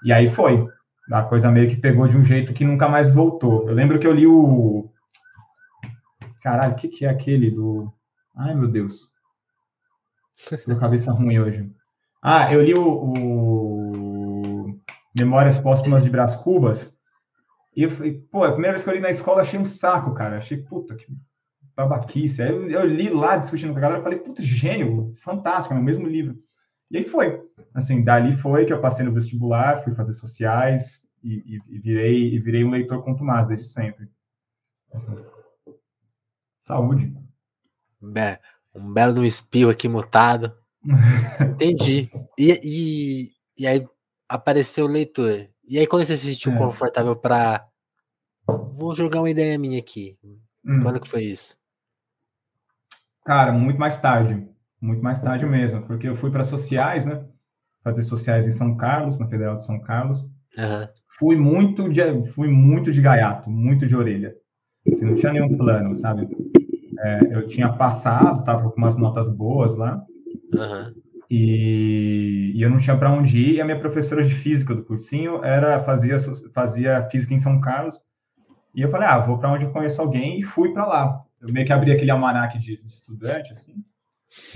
[0.04, 0.66] E aí foi.
[1.12, 3.68] A coisa meio que pegou de um jeito que nunca mais voltou.
[3.68, 4.90] Eu lembro que eu li o.
[6.42, 7.92] Caralho, o que, que é aquele do.
[8.36, 9.12] Ai, meu Deus.
[10.64, 11.70] Tô cabeça ruim hoje.
[12.22, 14.80] Ah, eu li o, o...
[15.16, 16.98] Memórias Póstumas de Brás Cubas,
[17.76, 20.14] e eu falei, pô, a primeira vez que eu li na escola, achei um saco,
[20.14, 20.38] cara.
[20.38, 21.06] Achei, puta, que
[21.76, 22.42] babaquice.
[22.42, 25.82] Aí eu, eu li lá discutindo com a galera, falei, puta, gênio, fantástico, é o
[25.82, 26.36] mesmo livro.
[26.90, 27.42] E aí foi.
[27.72, 32.38] Assim, dali foi que eu passei no vestibular, fui fazer sociais, e, e, virei, e
[32.38, 34.08] virei um leitor contumaz desde sempre.
[36.58, 37.16] Saúde.
[38.16, 38.38] É,
[38.74, 40.56] um belo espirro aqui mutado.
[41.40, 42.10] Entendi.
[42.38, 43.88] E, e, e aí
[44.28, 45.48] apareceu o leitor.
[45.66, 46.58] E aí, quando você se sentiu é.
[46.58, 47.66] confortável para.
[48.46, 50.18] Vou jogar uma ideia minha aqui.
[50.62, 50.82] Hum.
[50.82, 51.58] Quando que foi isso?
[53.24, 54.46] Cara, muito mais tarde.
[54.84, 55.80] Muito mais tarde mesmo.
[55.86, 57.24] Porque eu fui para sociais, né?
[57.82, 60.20] Fazer sociais em São Carlos, na Federal de São Carlos.
[60.58, 60.86] Uhum.
[61.18, 64.34] Fui muito de, fui muito de gaiato, muito de orelha.
[64.86, 66.28] Assim, não tinha nenhum plano, sabe?
[66.98, 70.04] É, eu tinha passado, tava com umas notas boas lá.
[70.52, 70.94] Uhum.
[71.30, 73.54] E, e, eu não tinha para onde ir.
[73.54, 76.18] E a minha professora de física do cursinho era fazia
[76.52, 77.96] fazia física em São Carlos.
[78.74, 81.24] E eu falei, ah, vou para onde eu conheço alguém e fui para lá.
[81.40, 83.82] Eu meio que abri aquele almanac de, de estudante, assim.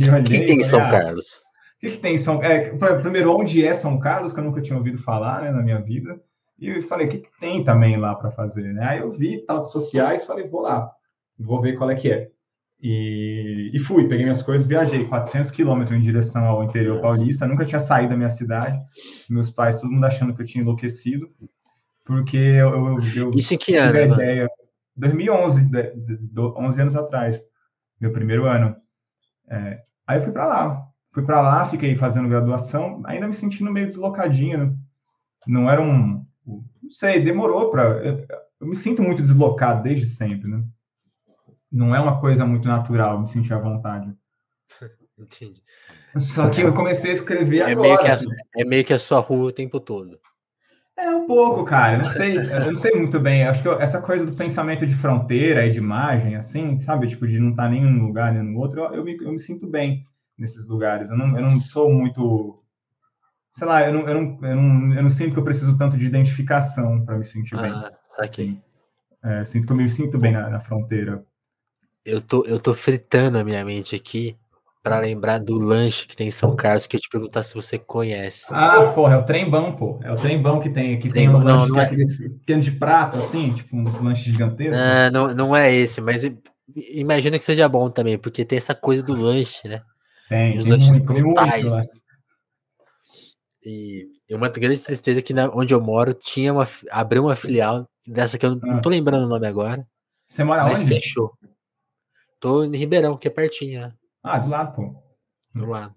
[0.00, 1.26] O que tem em São ah, Carlos?
[1.76, 4.61] O que, que tem em São é, Primeiro, onde é São Carlos, que eu nunca
[4.61, 6.20] tinha ouvido falar né, na minha vida.
[6.59, 8.72] E eu falei, o que, que tem também lá para fazer?
[8.72, 8.85] Né?
[8.85, 10.90] Aí eu vi tal de sociais, falei, vou lá,
[11.38, 12.28] vou ver qual é que é.
[12.81, 17.64] E, e fui, peguei minhas coisas, viajei 400 quilômetros em direção ao interior paulista, nunca
[17.64, 18.78] tinha saído da minha cidade,
[19.28, 21.28] meus pais, todo mundo achando que eu tinha enlouquecido,
[22.04, 22.68] porque eu...
[22.68, 24.14] eu, eu Isso em que ano?
[24.14, 24.48] Ideia,
[24.96, 27.40] 2011, de, de, 11 anos atrás,
[28.00, 28.76] meu primeiro ano.
[29.50, 33.72] É, aí eu fui para lá, fui para lá, fiquei fazendo graduação, ainda me sentindo
[33.72, 34.74] meio deslocadinho, né?
[35.46, 38.26] não era um, não sei, demorou para, eu,
[38.61, 40.62] eu me sinto muito deslocado desde sempre, né?
[41.70, 44.12] não é uma coisa muito natural me sentir à vontade.
[45.18, 45.62] Entendi.
[46.16, 47.88] Só que eu comecei a escrever é agora.
[47.88, 48.30] Meio a, assim.
[48.56, 50.18] é meio que a sua rua o tempo todo.
[50.98, 51.94] É um pouco, cara.
[51.94, 53.44] Eu não sei, eu não sei muito bem.
[53.46, 57.26] Acho que eu, essa coisa do pensamento de fronteira e de imagem, assim, sabe, tipo
[57.26, 59.38] de não estar tá nem num lugar nem no outro, eu, eu, me, eu me
[59.38, 60.04] sinto bem
[60.37, 61.08] nesses lugares.
[61.08, 62.61] Eu não, eu não sou muito,
[63.54, 65.96] sei lá, eu não, eu não, eu não, eu não sinto que eu preciso tanto
[65.96, 67.72] de identificação para me sentir ah, bem.
[68.18, 68.62] Assim,
[69.22, 71.24] é, sinto que eu me sinto bem na, na fronteira
[72.08, 74.37] eu tô, eu tô fritando a minha mente aqui
[74.88, 77.79] para lembrar do lanche que tem em São Carlos, que eu te perguntar se você
[77.79, 78.46] conhece.
[78.51, 80.01] Ah, porra, é o trembão, pô.
[80.03, 81.12] É o trembão que tem aqui.
[81.12, 81.87] Tem um não, lanche não é...
[81.87, 84.79] pequeno de prato, assim, tipo uns lanches gigantescos.
[84.79, 86.22] Ah, não, não é esse, mas
[86.74, 89.83] imagina que seja bom também, porque tem essa coisa do lanche, né?
[90.27, 91.74] Tem, e os tem lanches muito, brutais.
[91.74, 91.88] Muito,
[93.62, 97.87] e, e uma grande tristeza que na, onde eu moro tinha uma, abriu uma filial
[98.07, 98.81] dessa que eu não, ah.
[98.81, 99.87] tô lembrando o nome agora.
[100.27, 100.88] Você mora mas onde?
[100.94, 101.35] fechou.
[102.40, 103.83] Tô em Ribeirão, que é pertinho.
[103.83, 103.92] Né?
[104.29, 104.95] Ah, do lado, pô.
[105.55, 105.95] Do lado.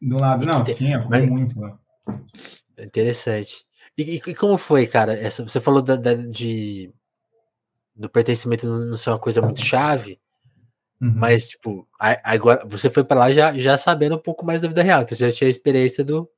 [0.00, 0.74] Do lado, não, ter...
[0.74, 1.26] tinha, Mas...
[1.26, 1.78] muito lá.
[2.78, 3.64] Interessante.
[3.96, 5.14] E, e, como foi, cara?
[5.14, 6.92] Essa, você falou da, da, de,
[7.94, 10.18] do pertencimento não ser uma coisa muito chave,
[11.00, 11.12] uhum.
[11.14, 14.82] mas, tipo, agora você foi para lá já, já sabendo um pouco mais da vida
[14.82, 16.28] real, então você já tinha a experiência do,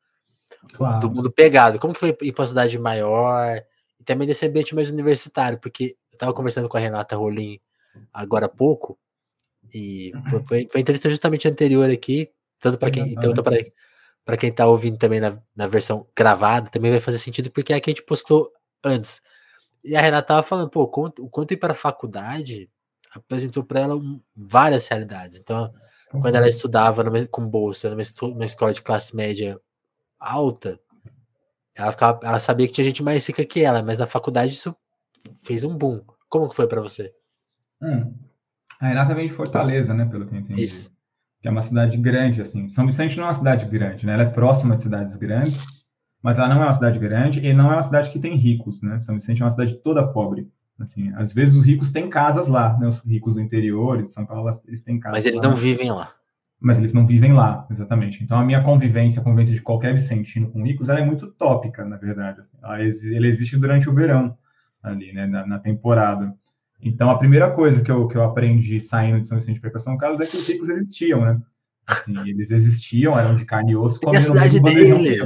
[0.75, 1.01] claro.
[1.01, 1.79] do mundo pegado.
[1.79, 3.63] Como que foi ir para uma cidade maior
[3.99, 5.59] e também desse ambiente mais universitário?
[5.59, 7.59] Porque eu tava conversando com a Renata Rolim
[8.13, 8.99] agora há pouco,
[9.73, 14.67] e foi, foi, foi entrevista justamente anterior aqui, tanto para quem, tanto para quem tá
[14.67, 17.93] ouvindo também na, na versão gravada, também vai fazer sentido, porque é a que a
[17.93, 18.51] gente postou
[18.85, 19.23] antes.
[19.85, 22.69] E a Renata tava falando, pô, o quanto ir para a faculdade
[23.15, 24.01] apresentou para ela
[24.35, 25.39] várias realidades.
[25.39, 25.73] Então,
[26.11, 26.49] quando ela uhum.
[26.49, 29.61] estudava numa, com bolsa numa, numa, escola de classe média
[30.19, 30.81] alta,
[31.75, 34.75] ela, ficava, ela sabia que tinha gente mais rica que ela, mas na faculdade isso
[35.43, 36.03] fez um boom.
[36.29, 37.15] Como que foi para você?
[37.81, 38.15] Hum.
[38.81, 40.05] A Renata vem de Fortaleza, né?
[40.05, 40.63] Pelo que eu entendi.
[40.63, 40.91] Isso.
[41.41, 42.69] Que é uma cidade grande, assim.
[42.69, 44.15] São Vicente não é uma cidade grande, né?
[44.15, 45.59] Ela é próxima de cidades grandes,
[46.23, 48.83] mas ela não é uma cidade grande e não é uma cidade que tem ricos,
[48.83, 48.99] né?
[48.99, 50.49] São Vicente é uma cidade toda pobre.
[50.79, 52.87] Assim, às vezes os ricos têm casas lá, né?
[52.87, 55.19] Os ricos do interior, de São Paulo, eles têm casas.
[55.19, 56.13] Mas eles lá, não vivem lá.
[56.61, 58.23] Mas eles não vivem lá, exatamente.
[58.23, 61.85] Então a minha convivência, a convivência de qualquer vicentino com ricos, ela é muito tópica,
[61.85, 62.41] na verdade.
[62.41, 62.57] Assim.
[62.63, 64.37] Ela, ele existe durante o verão
[64.83, 65.27] ali, né?
[65.27, 66.35] na, na temporada.
[66.81, 69.97] Então, a primeira coisa que eu, que eu aprendi saindo de São Vicente para São
[69.97, 71.41] Carlos é que os ricos existiam, né?
[71.87, 74.01] Assim, eles existiam, eram de carne e osso.
[74.13, 75.21] E a cidade deles.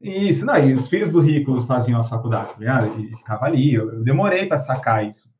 [0.00, 3.00] Isso, não, e os filhos do rico faziam as faculdades, tá ligado?
[3.00, 3.74] E ficava ali.
[3.74, 5.30] Eu, eu demorei para sacar isso.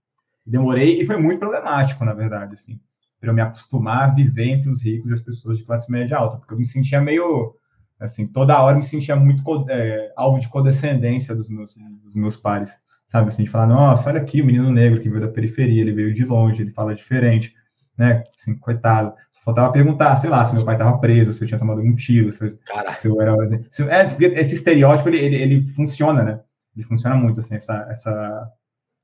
[0.46, 2.80] Demorei e foi muito problemático, na verdade, assim,
[3.20, 6.16] para eu me acostumar a viver entre os ricos e as pessoas de classe média
[6.16, 7.54] alta, porque eu me sentia meio,
[7.98, 12.72] assim, toda hora me sentia muito é, alvo de codescendência dos meus, dos meus pares
[13.12, 13.28] sabe?
[13.28, 16.14] Assim, de falar, nossa, olha aqui o menino negro que veio da periferia, ele veio
[16.14, 17.54] de longe, ele fala diferente,
[17.96, 18.24] né?
[18.34, 19.14] Assim, coitado.
[19.30, 21.94] Só faltava perguntar, sei lá, se meu pai estava preso, se eu tinha tomado algum
[21.94, 22.58] tiro, se,
[22.98, 23.36] se eu era.
[23.70, 26.40] Se, é, esse estereótipo, ele, ele, ele, funciona, né?
[26.74, 28.50] Ele funciona muito, assim, essa, essa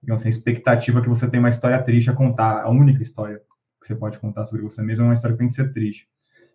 [0.03, 3.43] digamos assim, expectativa que você tem uma história triste a contar, a única história
[3.79, 6.09] que você pode contar sobre você mesmo é uma história que tem que ser triste.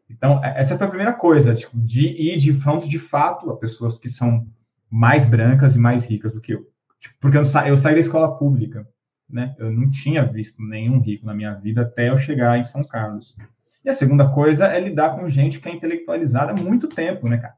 [0.09, 3.57] Então, é, essa foi a primeira coisa, tipo, de ir de frente de fato a
[3.57, 4.47] pessoas que são
[4.89, 6.72] mais brancas e mais ricas do que eu.
[7.03, 8.87] Tipo, porque eu, sa eu saí da escola pública,
[9.29, 9.53] né?
[9.59, 13.35] Eu não tinha visto nenhum rico na minha vida até eu chegar em São Carlos.
[13.83, 17.37] E a segunda coisa é lidar com gente que é intelectualizada há muito tempo, né,
[17.37, 17.55] cara?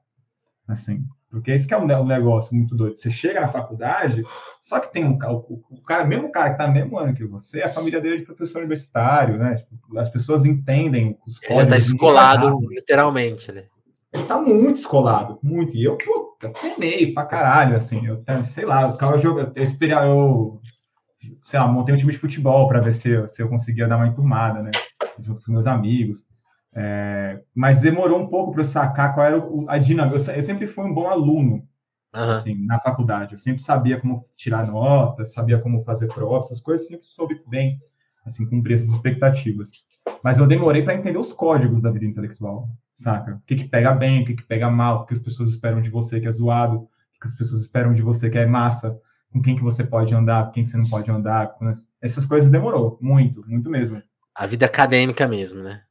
[0.67, 2.97] Assim, porque esse é um, negócio muito doido.
[2.97, 4.23] Você chega na faculdade,
[4.59, 7.61] só que tem um o, o cara, mesmo cara que no mesmo ano que você,
[7.61, 9.57] a família dele é de professor universitário, né?
[9.57, 11.49] Tipo, as pessoas entendem os códigos.
[11.49, 13.65] Ele já está escolado, literalmente, né?
[14.11, 15.75] Ele tá muito escolado, muito.
[15.75, 15.97] E eu,
[16.39, 18.05] puta, penei pra caralho, assim.
[18.05, 19.53] Eu, sei lá, eu ficava jogando.
[19.55, 20.61] Eu,
[21.45, 23.97] sei lá, montei um time de futebol para ver se eu, se eu conseguia dar
[23.97, 24.71] uma enturmada, né?
[25.19, 26.25] Junto com meus amigos.
[26.73, 30.17] É, mas demorou um pouco para eu sacar qual era o, a dinâmica.
[30.17, 31.65] Eu, eu, sempre fui um bom aluno
[32.15, 32.31] uhum.
[32.31, 33.33] assim, na faculdade.
[33.33, 37.79] Eu sempre sabia como tirar notas, sabia como fazer provas, essas coisas sempre soube bem,
[38.25, 39.71] assim, cumprir essas expectativas.
[40.23, 43.35] Mas eu demorei para entender os códigos da vida intelectual, saca?
[43.35, 45.81] O que, que pega bem, o que, que pega mal, o que as pessoas esperam
[45.81, 46.89] de você que é zoado, o
[47.21, 48.97] que as pessoas esperam de você que é massa,
[49.31, 51.55] com quem que você pode andar, com quem que você não pode andar.
[52.01, 54.01] Essas coisas demorou muito, muito mesmo.
[54.33, 55.81] A vida acadêmica mesmo, né?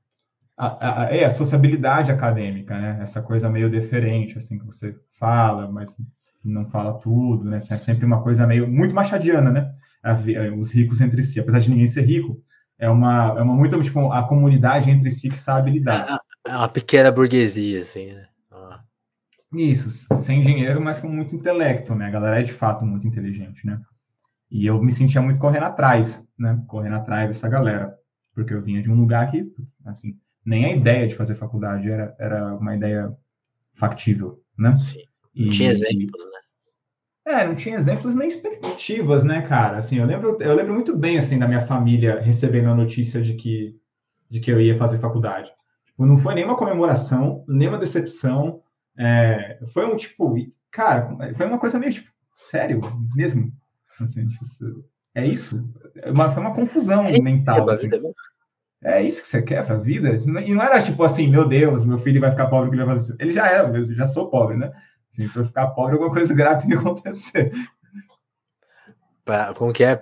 [0.57, 2.99] a, a, é a sociabilidade acadêmica, né?
[3.01, 5.97] Essa coisa meio deferente, assim, que você fala, mas
[6.45, 7.61] não fala tudo, né?
[7.69, 9.73] É sempre uma coisa meio muito machadiana, né?
[10.05, 12.41] É, os ricos entre si, apesar de ninguém ser rico,
[12.79, 16.21] é uma, é uma muito tipo a comunidade entre si que sabe lidar.
[16.47, 18.29] É, uma pequena burguesia, assim, né?
[19.53, 22.07] Isso, sem dinheiro, mas com muito intelecto, né?
[22.07, 23.81] A galera é de fato muito inteligente, né?
[24.51, 26.63] E eu me sentia muito correndo atrás, né?
[26.67, 27.97] Correndo atrás dessa galera,
[28.35, 29.47] porque eu vinha de um lugar que,
[29.85, 33.13] assim, nem a ideia de fazer faculdade era, era uma ideia
[33.75, 34.75] factível, né?
[34.77, 35.03] Sim.
[35.35, 36.41] Não e, tinha exemplos, né?
[37.27, 39.79] É, não tinha exemplos nem expectativas, né, cara?
[39.79, 43.35] Assim, eu lembro, eu lembro muito bem, assim, da minha família recebendo a notícia de
[43.35, 43.75] que,
[44.29, 45.51] de que eu ia fazer faculdade.
[45.95, 48.61] Tipo, não foi nenhuma comemoração, nenhuma decepção.
[48.99, 50.35] É, foi um, tipo,
[50.71, 52.81] cara, foi uma coisa meio, tipo, sério,
[53.15, 53.53] mesmo.
[54.01, 54.45] Assim, tipo,
[55.15, 55.73] é isso?
[55.97, 57.89] É uma, foi uma confusão é, mental, assim.
[57.95, 58.01] É
[58.85, 60.15] é isso que você quer para a vida?
[60.15, 62.97] E não era tipo assim, meu Deus, meu filho vai ficar pobre, que ele vai
[62.97, 63.23] fazer isso.
[63.23, 64.71] Ele já era, eu já sou pobre, né?
[65.11, 67.51] Assim, para ficar pobre, alguma coisa grave tem que acontecer.
[69.25, 69.99] Pra, como que é?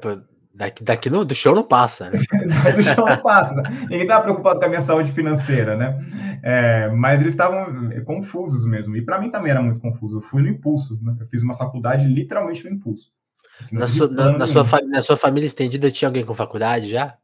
[0.54, 2.18] Daqui, daqui no, do show não passa, né?
[2.76, 3.54] do show não passa.
[3.82, 5.98] Ninguém estava preocupado com a minha saúde financeira, né?
[6.42, 8.94] É, mas eles estavam confusos mesmo.
[8.96, 10.18] E para mim também era muito confuso.
[10.18, 10.98] Eu fui no impulso.
[11.02, 11.16] Né?
[11.20, 13.10] Eu fiz uma faculdade literalmente no impulso.
[13.60, 17.16] Assim, na, sua, na, na, sua na sua família estendida tinha alguém com faculdade já?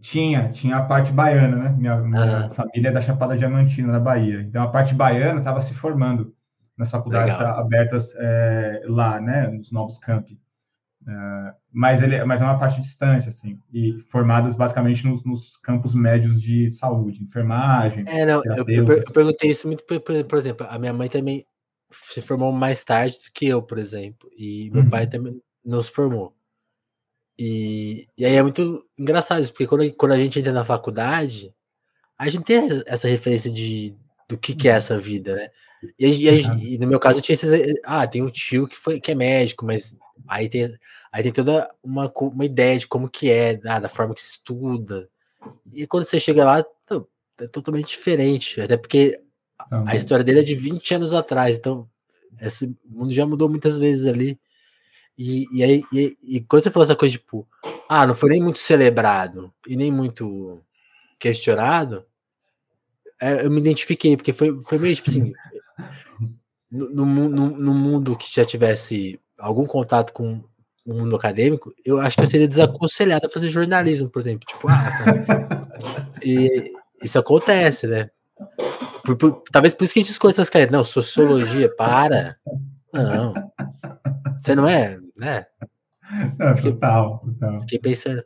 [0.00, 1.74] Tinha, tinha a parte baiana, né?
[1.78, 4.42] Minha, minha família é da Chapada Diamantina, na Bahia.
[4.42, 6.34] Então a parte baiana estava se formando
[6.76, 7.60] nas faculdades Legal.
[7.60, 9.46] abertas é, lá, né?
[9.48, 10.41] Nos novos campi.
[11.06, 15.94] É, mas, ele, mas é uma parte distante, assim, e formadas basicamente nos, nos campos
[15.94, 18.04] médios de saúde, enfermagem.
[18.06, 21.44] É, não, eu, eu, eu, perguntei isso muito, por, por, exemplo, a minha mãe também
[21.90, 24.90] se formou mais tarde do que eu, por exemplo, e meu uhum.
[24.90, 26.34] pai também não se formou.
[27.38, 31.52] E, e aí é muito engraçado isso, porque quando, quando a gente entra na faculdade,
[32.16, 33.96] a gente tem essa referência de
[34.28, 35.50] do que, que é essa vida, né?
[35.98, 37.74] E, e, e, no meu caso tinha esses.
[37.84, 39.96] Ah, tem um tio que, foi, que é médico, mas
[40.28, 40.74] aí tem,
[41.10, 44.30] aí tem toda uma, uma ideia de como que é, ah, da forma que se
[44.30, 45.08] estuda.
[45.72, 46.64] E quando você chega lá,
[47.38, 48.60] é totalmente diferente.
[48.60, 49.20] Até porque
[49.86, 51.88] a história dele é de 20 anos atrás, então
[52.40, 54.38] esse mundo já mudou muitas vezes ali.
[55.16, 57.46] E, e aí, e, e, quando você falou essa coisa, tipo,
[57.88, 60.62] ah, não foi nem muito celebrado e nem muito
[61.18, 62.04] questionado,
[63.20, 65.32] é, eu me identifiquei, porque foi, foi meio tipo assim.
[66.74, 70.40] No, no, no, mundo que já tivesse algum contato com
[70.86, 74.46] o mundo acadêmico, eu acho que eu seria desaconselhado a fazer jornalismo, por exemplo.
[74.46, 75.68] Tipo, ah,
[76.22, 78.08] e isso acontece, né?
[79.04, 80.72] Por, por, talvez por isso que a gente escolhe essas carreiras.
[80.72, 82.36] Não, sociologia, para.
[82.92, 83.34] Não.
[84.40, 85.46] Você não é, né?
[86.38, 87.60] Não, total, total.
[87.60, 88.22] Fiquei pensando.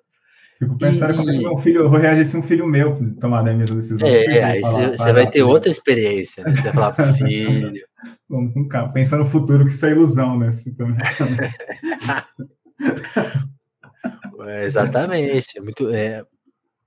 [0.58, 1.16] Fico pensando e...
[1.16, 3.76] como é que meu filho, eu vou reagir se um filho meu tomar a mesma
[3.76, 4.08] decisão.
[4.08, 6.50] É, aí você vai ter outra experiência, né?
[6.50, 7.86] Você vai falar pro filho.
[8.28, 10.52] Vamos com calma, pensando no futuro, que isso é ilusão, né?
[14.48, 15.90] é, exatamente, é muito.
[15.90, 16.24] É,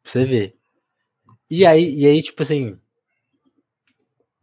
[0.04, 0.56] você vê.
[1.50, 2.78] E aí, e aí, tipo assim,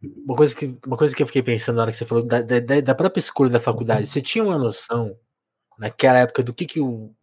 [0.01, 2.41] uma coisa, que, uma coisa que eu fiquei pensando na hora que você falou da,
[2.41, 5.17] da, da própria escolha da faculdade, você tinha uma noção
[5.77, 7.13] naquela época do que, que o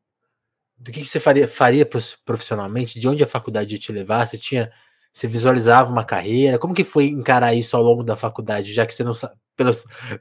[0.79, 1.89] do que, que você faria, faria
[2.25, 4.71] profissionalmente, de onde a faculdade ia te levar, você tinha
[5.13, 8.93] você visualizava uma carreira, como que foi encarar isso ao longo da faculdade, já que
[8.93, 9.71] você não sabe, pela,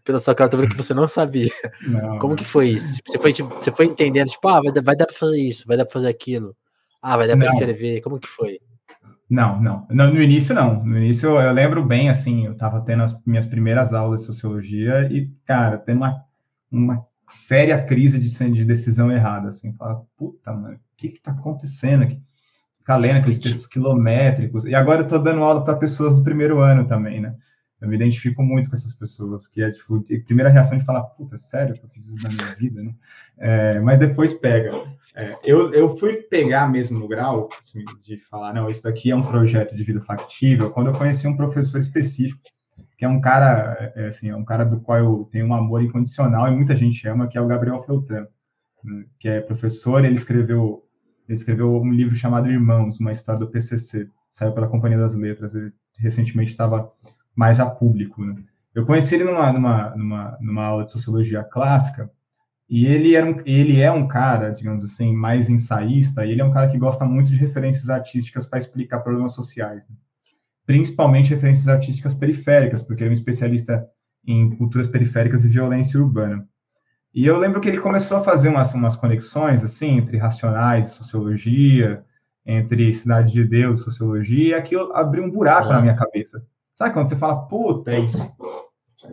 [0.03, 1.49] pela sua cara, que você não sabia.
[1.87, 2.19] Não.
[2.19, 2.93] Como que foi isso?
[2.93, 5.65] Tipo, você, foi, tipo, você foi entendendo, tipo, ah, vai, vai dar para fazer isso,
[5.67, 6.55] vai dar para fazer aquilo,
[7.01, 8.59] ah, vai dar para escrever, como que foi?
[9.27, 10.85] Não, não, no início não.
[10.85, 15.09] No início eu lembro bem, assim, eu estava tendo as minhas primeiras aulas de sociologia
[15.11, 16.23] e, cara, tendo uma
[16.73, 21.31] uma séria crise de, de decisão errada, assim, fala, puta, mano, o que que tá
[21.31, 22.19] acontecendo aqui?
[22.77, 26.59] Ficar lendo aqueles textos quilométricos, e agora eu tô dando aula para pessoas do primeiro
[26.59, 27.35] ano também, né?
[27.81, 31.03] Eu me identifico muito com essas pessoas, que é, tipo, a primeira reação de falar,
[31.03, 32.93] puta, sério que eu fiz isso na minha vida, né?
[33.37, 34.71] É, mas depois pega.
[35.15, 39.15] É, eu, eu fui pegar mesmo no grau, assim, de falar, não, isso daqui é
[39.15, 42.41] um projeto de vida factível, quando eu conheci um professor específico,
[43.03, 45.83] que é um cara, é, assim, é um cara do qual eu tenho um amor
[45.83, 48.27] incondicional e muita gente ama, que é o Gabriel Feltran,
[48.81, 50.85] né, que é professor, ele escreveu,
[51.27, 55.53] ele escreveu um livro chamado Irmãos, uma história do PCC, saiu pela Companhia das Letras,
[55.53, 56.89] ele recentemente estava
[57.35, 58.23] mais a público.
[58.23, 58.41] Né?
[58.73, 62.09] Eu conheci ele numa, numa, numa, numa aula de sociologia clássica,
[62.69, 66.45] e ele, era um, ele é um cara, digamos assim, mais ensaísta, e ele é
[66.45, 69.85] um cara que gosta muito de referências artísticas para explicar problemas sociais.
[69.89, 69.95] Né?
[70.65, 73.85] Principalmente referências artísticas periféricas, porque ele é um especialista
[74.25, 76.47] em culturas periféricas e violência urbana.
[77.13, 80.95] E eu lembro que ele começou a fazer umas, umas conexões, assim, entre racionais e
[80.95, 82.03] sociologia,
[82.45, 86.43] entre Cidade de Deus e sociologia, e aquilo abriu um buraco na minha cabeça.
[86.75, 88.35] Sabe quando você fala, puta, é isso.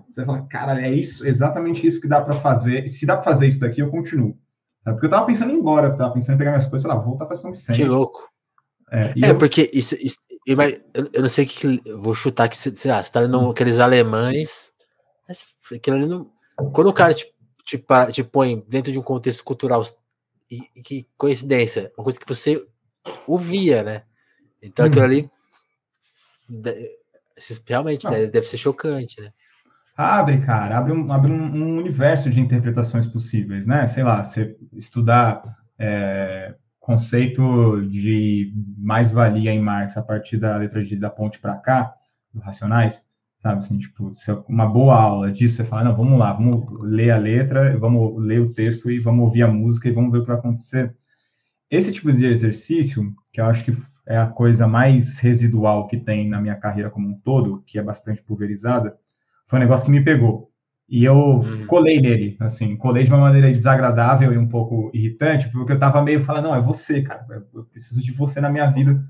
[0.09, 2.89] Você fala, cara, é isso, exatamente isso que dá para fazer.
[2.89, 4.39] Se dá para fazer isso daqui, eu continuo.
[4.83, 4.97] Sabe?
[4.97, 6.89] Porque eu tava pensando em ir embora, eu tava pensando em pegar minhas coisas e
[6.89, 7.77] falar, voltar para São Vicente.
[7.77, 8.31] Que louco.
[8.91, 9.39] É, é eu...
[9.39, 10.57] porque isso, isso eu,
[11.13, 11.83] eu, não sei o que.
[11.93, 13.51] Vou chutar que, sei lá, você tá lendo hum.
[13.51, 14.73] aqueles alemães.
[15.29, 16.31] Mas aquilo ali não.
[16.73, 17.27] Quando o cara te,
[17.65, 19.83] te, te põe dentro de um contexto cultural,
[20.51, 22.67] e, e que coincidência, uma coisa que você
[23.27, 24.03] ouvia, né?
[24.63, 25.05] Então aquilo hum.
[25.05, 25.31] ali
[27.67, 29.33] Realmente, deve, deve, ser chocante, né?
[29.97, 33.87] Abre, cara, abre, um, abre um, um, universo de interpretações possíveis, né?
[33.87, 35.43] Sei lá, você estudar
[35.79, 41.95] é, conceito de mais-valia em Marx a partir da letra de da ponte para cá,
[42.33, 43.05] do Racionais,
[43.39, 43.61] sabe?
[43.61, 44.13] Assim, tipo,
[44.49, 48.41] uma boa aula disso, você fala, não, vamos lá, vamos ler a letra, vamos ler
[48.41, 50.97] o texto e vamos ouvir a música e vamos ver o que vai acontecer.
[51.71, 56.29] Esse tipo de exercício, que eu acho que é a coisa mais residual que tem
[56.29, 58.99] na minha carreira como um todo, que é bastante pulverizada,
[59.47, 60.50] foi um negócio que me pegou.
[60.91, 61.67] E eu uhum.
[61.67, 66.03] colei nele, assim, colei de uma maneira desagradável e um pouco irritante, porque eu tava
[66.03, 67.25] meio falando, não, é você, cara,
[67.55, 69.01] eu preciso de você na minha vida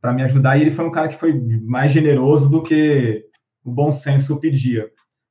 [0.00, 0.56] para me ajudar.
[0.58, 3.24] E ele foi um cara que foi mais generoso do que
[3.64, 4.90] o bom senso pedia,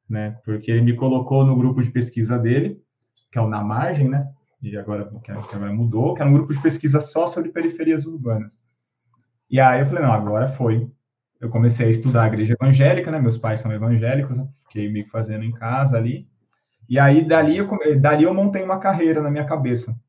[0.10, 0.38] né?
[0.46, 2.82] Porque ele me colocou no grupo de pesquisa dele,
[3.30, 4.30] que é o Na Margem, né?
[4.62, 8.62] E agora, que agora mudou, que é um grupo de pesquisa só sobre periferias urbanas.
[9.50, 10.90] E aí eu falei, não, agora foi.
[11.40, 13.20] Eu comecei a estudar a igreja evangélica, né?
[13.20, 16.28] Meus pais são evangélicos, fiquei meio que fazendo em casa ali.
[16.90, 17.68] E aí, dali eu,
[18.00, 20.00] dali eu montei uma carreira na minha cabeça.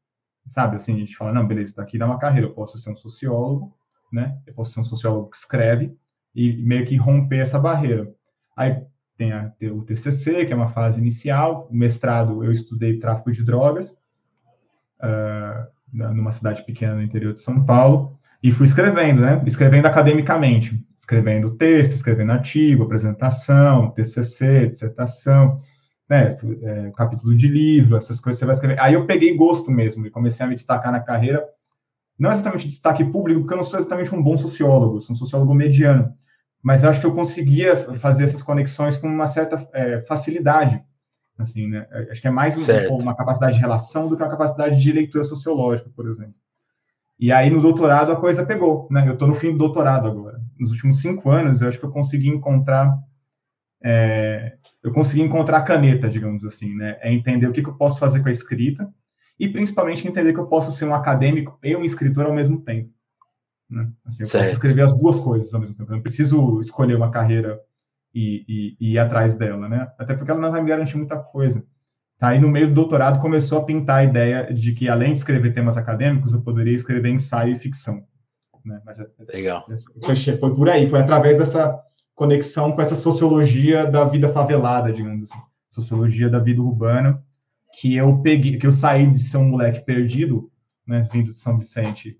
[0.46, 2.46] Sabe, assim, a gente fala, não, beleza, daqui dá uma carreira.
[2.46, 3.76] Eu posso ser um sociólogo,
[4.12, 4.38] né?
[4.46, 5.96] Eu posso ser um sociólogo que escreve
[6.34, 8.12] e meio que romper essa barreira.
[8.56, 8.82] Aí
[9.16, 11.68] tem a, o TCC, que é uma fase inicial.
[11.70, 13.90] O mestrado, eu estudei tráfico de drogas,
[15.00, 18.17] uh, numa cidade pequena no interior de São Paulo.
[18.42, 19.42] E fui escrevendo, né?
[19.46, 25.58] Escrevendo academicamente, escrevendo texto, escrevendo artigo, apresentação, TCC, dissertação,
[26.08, 26.36] né?
[26.62, 28.80] É, capítulo de livro, essas coisas você vai escrever.
[28.80, 31.44] Aí eu peguei gosto mesmo e comecei a me destacar na carreira.
[32.18, 35.54] Não exatamente destaque público, porque eu não sou exatamente um bom sociólogo, sou um sociólogo
[35.54, 36.12] mediano.
[36.62, 40.82] Mas eu acho que eu conseguia fazer essas conexões com uma certa é, facilidade.
[41.36, 41.86] Assim, né?
[42.10, 45.22] Acho que é mais um, uma capacidade de relação do que uma capacidade de leitura
[45.22, 46.34] sociológica, por exemplo.
[47.18, 49.08] E aí no doutorado a coisa pegou, né?
[49.08, 50.40] Eu estou no fim do doutorado agora.
[50.58, 52.96] Nos últimos cinco anos, eu acho que eu consegui encontrar,
[53.82, 56.96] é, eu consegui encontrar a caneta, digamos assim, né?
[57.00, 58.88] É entender o que, que eu posso fazer com a escrita
[59.38, 62.90] e principalmente entender que eu posso ser um acadêmico e um escritor ao mesmo tempo.
[63.70, 63.88] Né?
[64.06, 64.44] Assim, eu certo.
[64.44, 65.90] posso escrever as duas coisas ao mesmo tempo.
[65.90, 67.60] Eu não preciso escolher uma carreira
[68.14, 69.92] e, e, e ir atrás dela, né?
[69.98, 71.64] Até porque ela não vai me garantir muita coisa.
[72.18, 72.34] Tá?
[72.34, 75.54] E no meio do doutorado começou a pintar a ideia de que, além de escrever
[75.54, 78.04] temas acadêmicos, eu poderia escrever ensaio e ficção.
[78.64, 78.80] Né?
[78.84, 79.64] Mas, é, Legal.
[80.04, 81.80] Foi, foi por aí, foi através dessa
[82.14, 87.22] conexão com essa sociologia da vida favelada, digamos assim, sociologia da vida urbana,
[87.80, 90.50] que eu peguei, que eu saí de ser um moleque perdido,
[90.84, 92.18] né, vindo de São Vicente,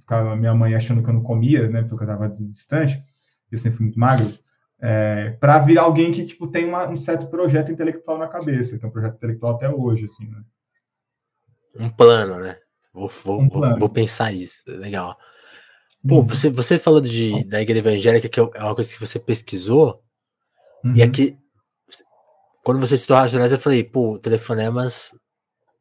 [0.00, 3.02] ficava minha mãe achando que eu não comia, né, porque eu estava distante,
[3.50, 4.26] eu sempre fui muito magro,
[4.80, 8.84] é, para virar alguém que tipo tem uma, um certo projeto intelectual na cabeça, que
[8.84, 10.42] é um projeto intelectual até hoje, assim, né?
[11.78, 12.56] Um plano, né?
[12.92, 13.78] Vou, vou, um plano.
[13.78, 15.16] vou, pensar isso, legal.
[16.06, 16.26] Pô, uhum.
[16.26, 20.02] você, você falou de, da igreja evangélica, que é, é uma coisa que você pesquisou,
[20.84, 20.94] uhum.
[20.94, 21.36] e aqui,
[22.64, 25.12] quando você citou racionais, eu falei, pô, telefonemas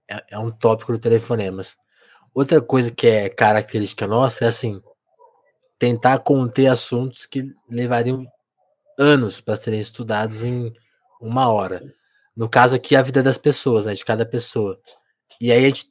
[0.09, 1.77] é, é um tópico do telefonemas.
[2.33, 4.81] Outra coisa que é característica nossa é assim,
[5.77, 8.25] tentar conter assuntos que levariam
[8.97, 10.73] anos para serem estudados em
[11.21, 11.81] uma hora.
[12.35, 13.93] No caso aqui, a vida das pessoas, né?
[13.93, 14.79] De cada pessoa.
[15.39, 15.85] E aí a gente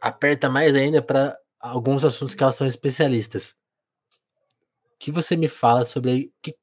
[0.00, 3.56] aperta mais ainda para alguns assuntos que elas são especialistas.
[4.94, 6.54] O que você me fala sobre que,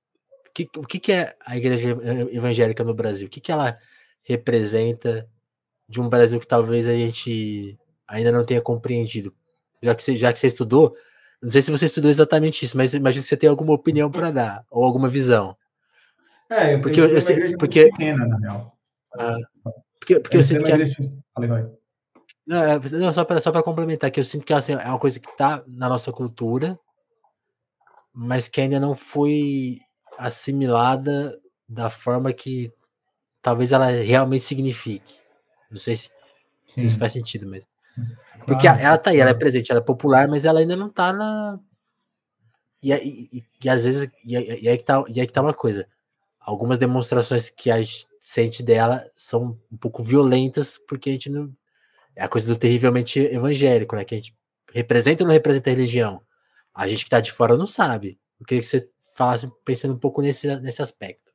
[0.54, 1.98] que, o que, que é a igreja
[2.32, 3.28] evangélica no Brasil?
[3.28, 3.78] O que, que ela
[4.24, 5.28] representa
[5.88, 9.34] de um Brasil que talvez a gente ainda não tenha compreendido?
[9.82, 10.96] Já que você, já que você estudou,
[11.42, 14.30] não sei se você estudou exatamente isso, mas imagino que você tem alguma opinião para
[14.30, 15.58] dar, ou alguma visão.
[16.52, 18.68] É, eu porque eu, eu sei, porque pequena, na real.
[19.18, 19.38] Ah,
[20.00, 20.72] porque, porque eu, eu sinto que.
[20.72, 20.78] A...
[21.34, 21.72] Falei, vai.
[22.46, 25.20] Não, é, não, só para só complementar, que eu sinto que assim, é uma coisa
[25.20, 26.78] que está na nossa cultura,
[28.14, 29.80] mas que ainda não foi
[30.18, 31.40] assimilada
[31.70, 32.72] da forma que
[33.42, 35.20] talvez ela realmente signifique.
[35.70, 36.12] Não sei se,
[36.68, 37.70] se isso faz sentido mesmo.
[38.46, 40.90] Porque ah, ela tá aí, ela é presente, ela é popular, mas ela ainda não
[40.90, 41.60] tá na.
[42.84, 45.42] E, e, e, e às vezes, e, e, aí que tá, e aí que tá
[45.42, 45.88] uma coisa.
[46.44, 51.52] Algumas demonstrações que a gente sente dela são um pouco violentas, porque a gente não.
[52.16, 54.04] É a coisa do terrivelmente evangélico, né?
[54.04, 54.36] Que a gente
[54.74, 56.22] representa ou não representa a religião.
[56.74, 58.20] A gente que tá de fora não sabe.
[58.40, 61.32] Eu queria que você falasse pensando um pouco nesse, nesse aspecto.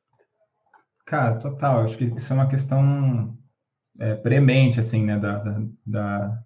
[1.05, 1.83] Cara, total.
[1.83, 3.37] Acho que isso é uma questão
[3.99, 5.17] é, premente, assim, né?
[5.17, 6.43] da, da, da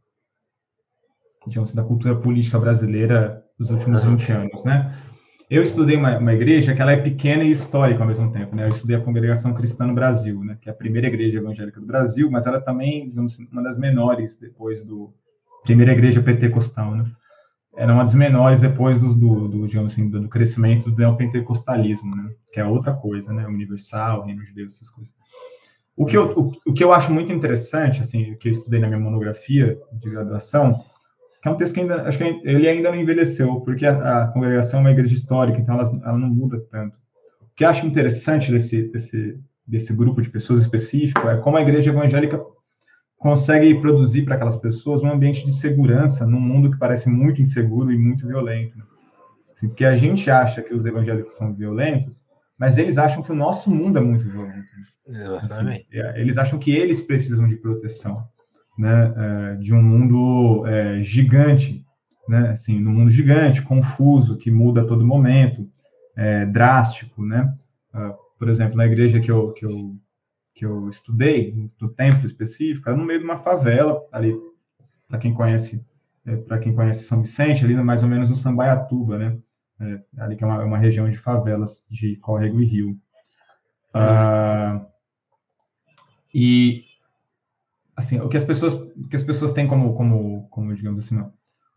[1.48, 4.96] digamos, da cultura política brasileira dos últimos 20 anos, né?
[5.52, 8.64] Eu estudei uma, uma, igreja que ela é pequena e histórica ao mesmo tempo, né?
[8.64, 10.58] Eu estudei a Congregação Cristã no Brasil, né?
[10.62, 14.38] Que é a primeira igreja evangélica do Brasil, mas ela também, digamos, uma das menores
[14.40, 15.14] depois do
[15.62, 17.04] primeira igreja pentecostal, né?
[17.76, 22.32] Era uma das menores depois do, do, do digamos assim, do crescimento do neopentecostalismo, né?
[22.54, 23.46] Que é outra coisa, né?
[23.46, 25.14] Universal, reino de Deus, essas coisas.
[25.98, 28.88] O que, eu, o, o que eu acho muito interessante, assim, que eu estudei na
[28.88, 30.82] minha monografia de graduação,
[31.42, 34.28] que é um texto que ainda, acho que ele ainda não envelheceu, porque a, a
[34.28, 37.00] congregação é uma igreja histórica, então ela, ela não muda tanto.
[37.42, 41.62] O que eu acho interessante desse, desse, desse grupo de pessoas específico é como a
[41.62, 42.40] igreja evangélica
[43.18, 47.92] consegue produzir para aquelas pessoas um ambiente de segurança num mundo que parece muito inseguro
[47.92, 48.78] e muito violento.
[49.54, 52.24] Assim, porque a gente acha que os evangélicos são violentos,
[52.58, 54.72] mas eles acham que o nosso mundo é muito violento.
[55.08, 56.00] Exatamente.
[56.00, 58.28] Assim, eles acham que eles precisam de proteção
[58.78, 61.86] né, é, de um mundo é, gigante,
[62.28, 65.70] né, assim, num mundo gigante, confuso, que muda a todo momento,
[66.16, 67.54] é, drástico, né?
[67.94, 69.96] Uh, por exemplo, na igreja que eu, que eu,
[70.54, 74.36] que eu estudei, no templo específico, era no meio de uma favela, ali,
[75.08, 75.86] para quem conhece,
[76.26, 79.38] é, para quem conhece São Vicente, ali mais ou menos no Sambaiatuba, né?
[79.80, 82.92] É, ali que é uma, uma, região de favelas de córrego e rio.
[83.96, 84.86] Uh,
[86.34, 86.84] e
[88.02, 88.74] assim, o que as pessoas,
[89.10, 91.24] que as pessoas têm como, como, como digamos assim,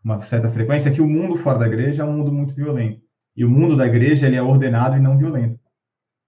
[0.03, 3.01] uma, certa frequência é que o mundo fora da igreja é um mundo muito violento.
[3.35, 5.59] E o mundo da igreja, ele é ordenado e não violento,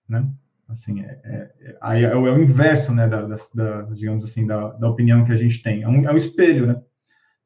[0.07, 0.29] né?
[0.67, 4.89] Assim, é, é, é, é o inverso, né, da, da, da, digamos assim, da, da
[4.89, 5.83] opinião que a gente tem.
[5.83, 6.81] É um, é um espelho, né?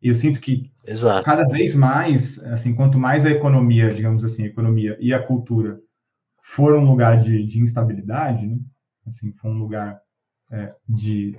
[0.01, 1.23] E eu sinto que Exato.
[1.23, 5.79] cada vez mais, assim, quanto mais a economia, digamos assim, a economia e a cultura
[6.41, 8.57] for um lugar de, de instabilidade, né?
[9.05, 10.01] Assim, for um lugar
[10.51, 11.37] é, de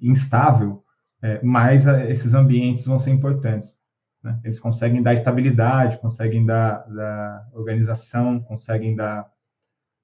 [0.00, 0.82] instável,
[1.22, 3.74] é, mais a, esses ambientes vão ser importantes.
[4.22, 4.40] Né?
[4.44, 9.30] Eles conseguem dar estabilidade, conseguem dar, dar organização, conseguem dar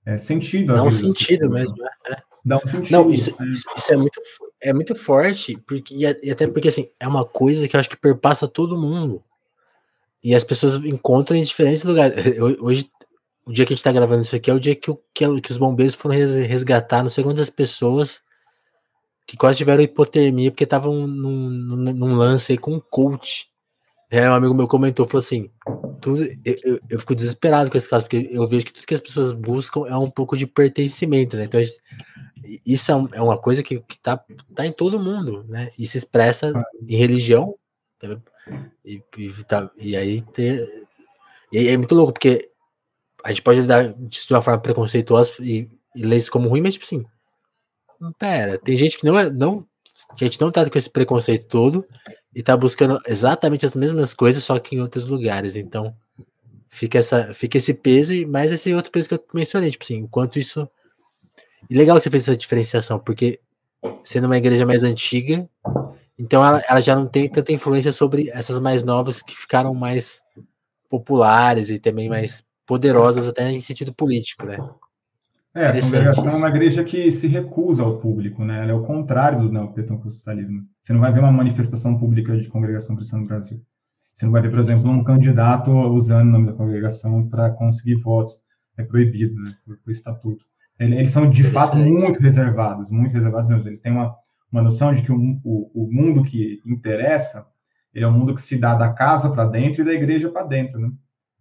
[0.05, 0.75] é, sentido.
[0.75, 1.77] Dá um sentido mesmo.
[1.77, 1.91] Né?
[2.11, 2.17] É.
[2.45, 2.91] Dá um sentido.
[2.91, 3.47] Não, isso, né?
[3.51, 4.21] isso, isso, é, muito,
[4.61, 7.97] é muito forte, porque, e até porque assim, é uma coisa que eu acho que
[7.97, 9.23] perpassa todo mundo.
[10.23, 12.15] E as pessoas encontram em diferentes lugares.
[12.61, 12.91] Hoje,
[13.47, 15.41] o dia que a gente está gravando isso aqui é o dia que, o, que,
[15.41, 18.23] que os bombeiros foram resgatar não sei quantas pessoas
[19.27, 23.49] que quase tiveram hipotermia porque estavam num, num, num, lance aí com um coach.
[24.11, 25.49] É, um amigo meu comentou, falou assim,
[26.01, 29.01] tudo, eu, eu, fico desesperado com esse caso, porque eu vejo que tudo que as
[29.01, 31.45] pessoas buscam é um pouco de pertencimento, né?
[31.45, 31.61] Então,
[32.67, 34.21] isso é, é uma coisa que, que tá,
[34.53, 35.71] tá em todo mundo, né?
[35.79, 36.53] E se expressa
[36.89, 37.55] em religião,
[38.85, 40.87] e, e, tá, e aí ter,
[41.53, 42.51] e é muito louco, porque
[43.25, 46.75] a gente pode lidar de uma forma preconceituosa e, e ler isso como ruim, mas
[46.75, 47.05] tipo assim,
[48.19, 49.67] pera, tem gente que não é, não,
[50.17, 51.85] que a gente não tá com esse preconceito todo
[52.35, 55.57] e tá buscando exatamente as mesmas coisas, só que em outros lugares.
[55.57, 55.95] Então,
[56.69, 59.97] fica essa, fica esse peso e mais esse outro peso que eu mencionei, tipo assim,
[59.97, 60.69] enquanto isso
[61.69, 63.41] e legal que você fez essa diferenciação, porque
[64.03, 65.49] sendo uma igreja mais antiga,
[66.19, 70.23] então ela, ela já não tem tanta influência sobre essas mais novas que ficaram mais
[70.89, 74.59] populares e também mais poderosas até em sentido político, né?
[75.55, 78.63] É, a congregação é uma igreja que se recusa ao público, né?
[78.63, 80.61] Ela é o contrário do neopentecostalismo.
[80.81, 83.61] Você não vai ver uma manifestação pública de congregação cristã no Brasil.
[84.15, 87.97] Você não vai ver, por exemplo, um candidato usando o nome da congregação para conseguir
[87.97, 88.35] votos.
[88.77, 89.55] É proibido, né?
[89.65, 90.45] Por, por estatuto.
[90.79, 93.69] Eles são, de fato, muito reservados, muito reservados mesmo.
[93.69, 94.15] Eles têm uma,
[94.51, 97.47] uma noção de que o, o, o mundo que interessa
[97.93, 100.47] ele é um mundo que se dá da casa para dentro e da igreja para
[100.47, 100.91] dentro, né?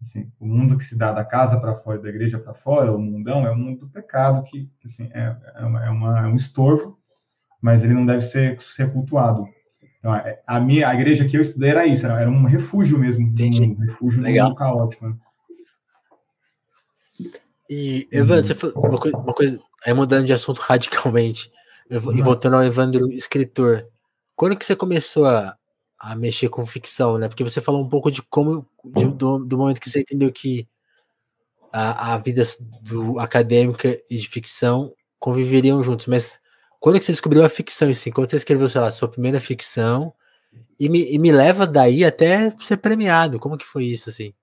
[0.01, 2.99] Assim, o mundo que se dá da casa para fora da igreja para fora, o
[2.99, 6.35] mundão, é o mundo do pecado, que, assim, é, é, uma, é, uma, é, um
[6.35, 6.97] estorvo,
[7.61, 9.47] mas ele não deve ser, ser cultuado.
[9.99, 13.27] Então, é, a minha a igreja que eu estudei era isso, era, um refúgio mesmo,
[13.27, 14.55] um refúgio Legal.
[14.55, 15.09] caótico.
[15.09, 15.15] Né?
[17.69, 21.51] E, Evandro, você falou uma coisa, uma coisa, aí mudando de assunto radicalmente,
[21.89, 23.85] eu, e voltando ao Evandro escritor,
[24.33, 25.57] quando que você começou a,
[25.99, 27.27] a mexer com ficção, né?
[27.27, 30.67] Porque você falou um pouco de como, de, do, do, momento que você entendeu que
[31.73, 32.41] a, a vida
[32.81, 36.39] do acadêmica e de ficção conviveriam juntos, mas
[36.79, 38.11] quando é que você descobriu a ficção, assim?
[38.11, 40.13] Quando você escreveu, sei lá, sua primeira ficção,
[40.79, 44.33] e me, e me leva daí até ser premiado, como que foi isso, assim?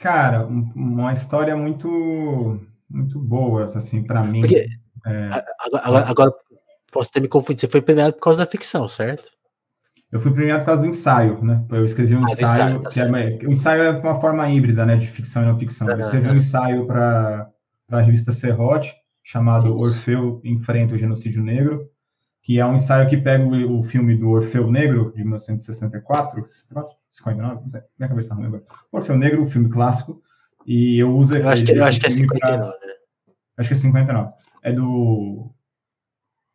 [0.00, 2.60] Cara, uma história muito
[2.90, 4.40] muito boa, assim, para mim.
[4.40, 4.66] Porque,
[5.06, 5.30] é...
[5.60, 6.32] agora, agora,
[6.92, 9.30] posso ter me confundido, você foi premiado por causa da ficção, certo?
[10.14, 11.64] Eu fui premiado por causa do ensaio, né?
[11.70, 14.86] Eu escrevi um ah, ensaio, ensaio tá que é, o ensaio é uma forma híbrida,
[14.86, 15.90] né, de ficção e não ficção.
[15.90, 17.50] Eu escrevi um ensaio para
[17.90, 18.94] a revista Serrote,
[19.24, 19.84] chamado Isso.
[19.84, 21.90] Orfeu Enfrenta o Genocídio Negro,
[22.44, 26.44] que é um ensaio que pega o, o filme do Orfeu Negro, de 1964,
[27.10, 28.62] 59, não sei, minha cabeça está ruim agora.
[28.92, 30.22] Orfeu Negro, o um filme clássico,
[30.64, 31.36] e eu uso...
[31.36, 32.94] Eu acho que, eu acho que é 59, pra, né?
[33.56, 34.32] Acho que é 59.
[34.62, 35.50] É do...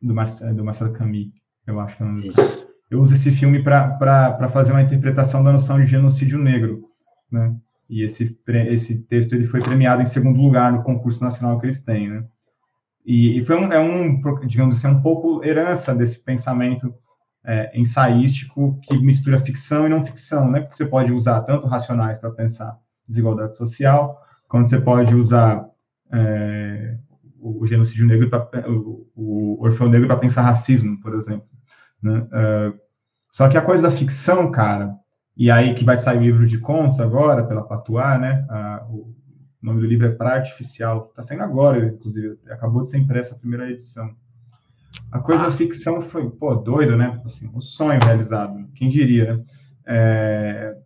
[0.01, 1.27] do, é do Marcelo Camus,
[1.67, 2.13] eu acho que é um...
[2.13, 6.89] Isso eu uso esse filme para fazer uma interpretação da noção de genocídio negro,
[7.31, 7.55] né?
[7.89, 11.83] E esse, esse texto ele foi premiado em segundo lugar no concurso nacional que eles
[11.83, 12.23] têm, né?
[13.05, 16.93] E, e foi um, é um, digamos assim, um pouco herança desse pensamento
[17.43, 20.61] é, ensaístico que mistura ficção e não ficção, né?
[20.61, 22.77] Porque você pode usar tanto racionais para pensar
[23.07, 25.67] desigualdade social, quanto você pode usar
[26.13, 26.95] é,
[27.39, 31.48] o, o, genocídio negro, pra, o, o Orfeu Negro para pensar racismo, por exemplo.
[32.01, 32.19] Né?
[32.19, 32.79] Uh,
[33.31, 34.95] só que a coisa da ficção, cara,
[35.37, 38.45] e aí que vai sair o livro de contos agora, pela Patuá, né?
[38.49, 39.15] Uh, o
[39.61, 43.37] nome do livro é Praia Artificial, está saindo agora, inclusive, acabou de ser impressa a
[43.37, 44.13] primeira edição.
[45.11, 47.21] A coisa da ficção foi, pô, doido, né?
[47.25, 49.43] Assim, um sonho realizado, quem diria, né?
[49.85, 50.77] É...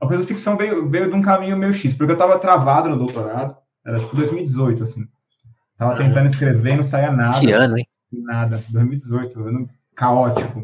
[0.00, 2.88] A coisa da ficção veio, veio de um caminho meio X, porque eu estava travado
[2.88, 5.06] no doutorado, era tipo 2018, assim.
[5.78, 7.38] Tava tentando escrever não saía nada.
[7.38, 7.86] Que ano, hein?
[8.12, 10.62] Nada, 2018, ano caótico.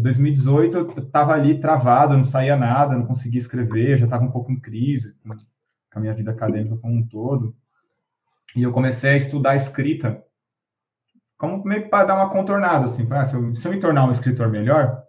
[0.00, 4.50] 2018 eu estava ali travado, não saía nada, não conseguia escrever, já estava um pouco
[4.50, 5.34] em crise com
[5.98, 7.54] a minha vida acadêmica como um todo.
[8.56, 10.24] E eu comecei a estudar escrita,
[11.36, 14.06] como meio para dar uma contornada, assim, para, ah, se, eu, se eu me tornar
[14.06, 15.02] um escritor melhor,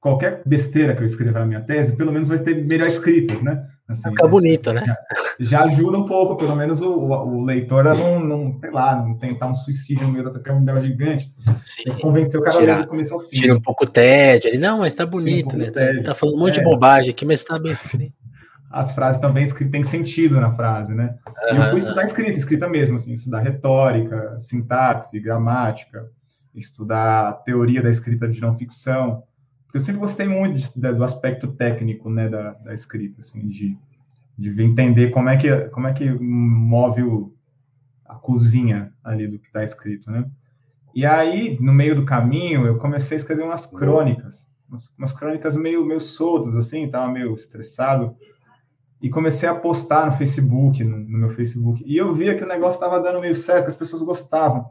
[0.00, 3.66] qualquer besteira que eu escrever na minha tese, pelo menos vai ter melhor escrita, né?
[3.90, 4.96] Assim, Fica bonito, né?
[5.40, 9.18] Já, ajuda um pouco, pelo menos o, o, leitor a não, não, sei lá, não
[9.18, 11.34] tentar um suicídio no meio da tela gigante.
[11.64, 11.90] Sim.
[12.00, 13.30] Convencer o cara tirar, do começo ao fim.
[13.30, 14.48] Tira um pouco o tédio.
[14.48, 15.70] Ele, não, mas tá bonito, um né?
[15.72, 16.62] Tá, tá, falando um monte é.
[16.62, 18.12] de bobagem aqui, mas tá bem escrito.
[18.70, 21.16] As frases também escritas têm sentido na frase, né?
[21.50, 21.56] Uhum.
[21.56, 26.08] E eu fui estudar escrita, escrita mesmo, assim, estudar retórica, sintaxe, gramática,
[26.54, 29.24] estudar teoria da escrita de não ficção
[29.70, 33.46] porque eu sempre gostei muito de, de, do aspecto técnico, né, da, da escrita, assim,
[33.46, 33.78] de,
[34.36, 37.32] de entender como é que, como é que move o,
[38.04, 40.28] a cozinha ali do que está escrito, né?
[40.92, 45.54] E aí, no meio do caminho, eu comecei a escrever umas crônicas, umas, umas crônicas
[45.54, 48.16] meio, meio soltas, assim, estava meio estressado,
[49.00, 52.48] e comecei a postar no Facebook, no, no meu Facebook, e eu via que o
[52.48, 54.68] negócio estava dando meio certo, que as pessoas gostavam.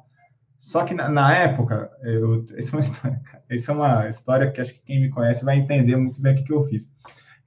[0.59, 4.59] Só que na, na época, eu, essa, é uma história, essa é uma história que
[4.59, 6.91] acho que quem me conhece vai entender muito bem o que, que eu fiz.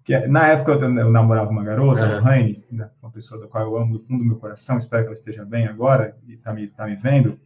[0.03, 3.65] Que, na época eu, eu namorava uma garota, a Raine, né, uma pessoa da qual
[3.65, 6.55] eu amo do fundo do meu coração, espero que ela esteja bem agora e está
[6.55, 7.39] me, tá me vendo.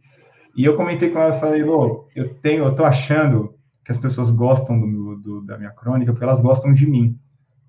[0.55, 3.53] E eu comentei com ela, falei, Lô, eu tenho, eu tô achando
[3.85, 7.19] que as pessoas gostam do, meu, do, da minha crônica porque elas gostam de mim.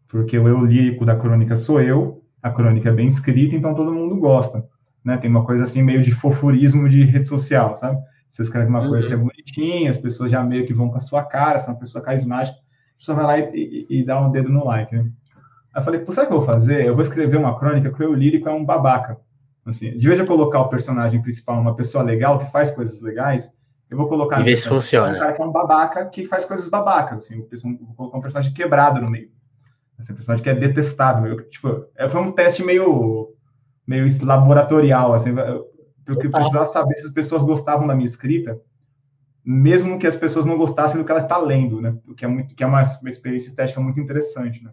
[0.08, 3.92] Porque o eu lírico da crônica sou eu, a crônica é bem escrita, então todo
[3.92, 4.64] mundo gosta
[5.08, 5.16] né?
[5.16, 7.98] Tem uma coisa assim meio de fofurismo de rede social, sabe?
[8.28, 8.90] Você escreve uma uhum.
[8.90, 9.24] coisa que é uhum.
[9.24, 12.58] bonitinha, as pessoas já meio que vão com a sua cara, são uma pessoa carismática,
[12.58, 15.10] a pessoa vai lá e, e, e dá um dedo no like, né?
[15.74, 16.84] Aí eu falei, pô, sabe o que eu vou fazer?
[16.84, 19.18] Eu vou escrever uma crônica que o eu lírico é um babaca.
[19.64, 23.00] Assim, de vez de eu colocar o personagem principal, uma pessoa legal, que faz coisas
[23.00, 23.50] legais,
[23.88, 24.40] eu vou colocar...
[24.40, 25.16] E ver se funciona.
[25.16, 28.52] Um cara que é um babaca, que faz coisas babacas, assim, vou colocar um personagem
[28.52, 29.30] quebrado no meio.
[29.98, 31.32] Assim, um personagem que é detestável.
[31.32, 33.34] Eu, tipo, é, foi um teste meio
[33.88, 35.30] meio laboratorial, assim,
[36.04, 38.60] porque eu precisava saber se as pessoas gostavam da minha escrita,
[39.42, 41.96] mesmo que as pessoas não gostassem do que ela está lendo, né?
[42.06, 44.70] O que é muito, que é uma, uma experiência estética muito interessante, né?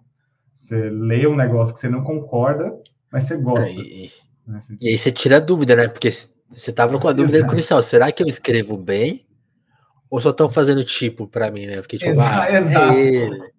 [0.53, 2.78] Você lê um negócio que você não concorda,
[3.09, 3.70] mas você gosta.
[3.70, 4.11] E,
[4.45, 4.59] Né?
[4.82, 5.88] E aí você tira a dúvida, né?
[5.88, 6.09] Porque
[6.49, 7.53] você tava com a dúvida Exato.
[7.53, 7.82] crucial.
[7.82, 9.26] Será que eu escrevo bem?
[10.09, 11.78] Ou só estão fazendo tipo para mim, né?
[11.78, 12.97] Porque, tipo, Exa ah, exato.
[12.97, 13.55] É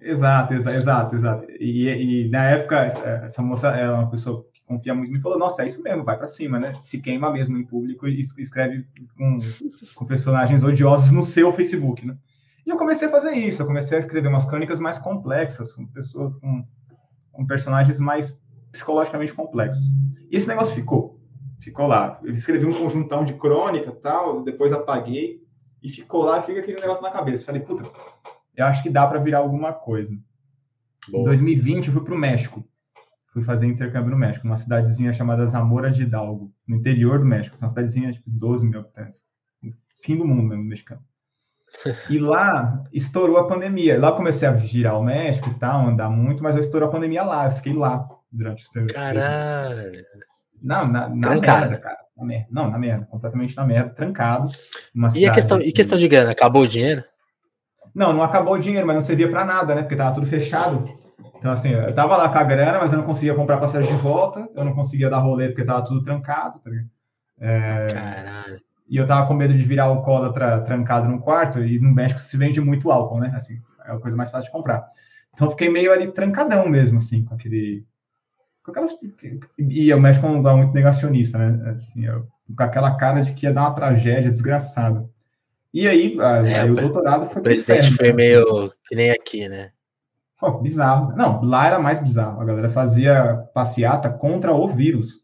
[0.00, 1.46] exato, exato, exato, exato.
[1.58, 2.84] E, e, na época,
[3.24, 6.16] essa moça é uma pessoa que confia muito, me falou, nossa, é isso mesmo, vai
[6.16, 6.74] para cima, né?
[6.80, 8.86] Se queima mesmo em público e escreve
[9.16, 9.38] com,
[9.94, 12.16] com personagens odiosos no seu Facebook, né?
[12.64, 15.86] E eu comecei a fazer isso, eu comecei a escrever umas crônicas mais complexas, com
[15.86, 16.64] pessoas com,
[17.32, 18.40] com personagens mais
[18.70, 19.84] psicologicamente complexos.
[20.30, 21.20] E esse negócio ficou,
[21.60, 22.20] ficou lá.
[22.22, 25.42] Eu escrevi um conjuntão de crônica tal, depois apaguei,
[25.82, 27.44] e ficou lá, fica aquele negócio na cabeça.
[27.44, 27.84] Falei, puta,
[28.56, 30.16] eu acho que dá para virar alguma coisa.
[31.12, 32.64] Em 2020, eu fui para o México.
[33.32, 37.56] Fui fazer intercâmbio no México, numa cidadezinha chamada Zamora de Hidalgo, no interior do México.
[37.58, 39.24] Uma cidadezinha de tipo, 12 mil habitantes.
[40.02, 41.00] Fim do mundo mesmo, mexicano.
[42.10, 43.98] E lá estourou a pandemia.
[43.98, 47.22] Lá comecei a girar o México e tal, andar muito, mas eu estourou a pandemia
[47.22, 47.46] lá.
[47.46, 50.04] Eu fiquei lá durante os primeiros Caralho!
[50.60, 51.98] Não, na, na merda, cara.
[52.16, 52.46] Na merda.
[52.50, 53.06] Não, na merda.
[53.06, 54.52] Completamente na merda, trancado.
[55.14, 55.66] e a questão, assim.
[55.66, 56.30] e questão de grana?
[56.30, 57.02] Acabou o dinheiro?
[57.94, 59.82] Não, não acabou o dinheiro, mas não servia para nada, né?
[59.82, 61.01] Porque tava tudo fechado.
[61.42, 64.00] Então, assim, eu tava lá com a grana, mas eu não conseguia comprar passagem de
[64.00, 66.70] volta, eu não conseguia dar rolê porque tava tudo trancado, tá
[67.40, 67.88] é...
[67.88, 68.60] Caralho.
[68.88, 72.36] E eu tava com medo de virar alcoólatra trancado num quarto, e no México se
[72.36, 73.32] vende muito álcool, né?
[73.34, 74.86] Assim, é a coisa mais fácil de comprar.
[75.34, 77.84] Então, eu fiquei meio ali trancadão mesmo, assim, com aquele
[78.62, 78.92] com aquelas.
[79.58, 81.76] E o México é um lugar muito negacionista, né?
[81.80, 82.24] Assim, eu,
[82.56, 85.10] com aquela cara de que ia dar uma tragédia desgraçada.
[85.74, 87.40] E aí, é, aí o doutorado foi.
[87.40, 88.12] O presidente foi né?
[88.12, 89.72] meio que nem aqui, né?
[90.60, 91.16] Bizarro.
[91.16, 92.40] Não, lá era mais bizarro.
[92.40, 95.22] A galera fazia passeata contra o vírus.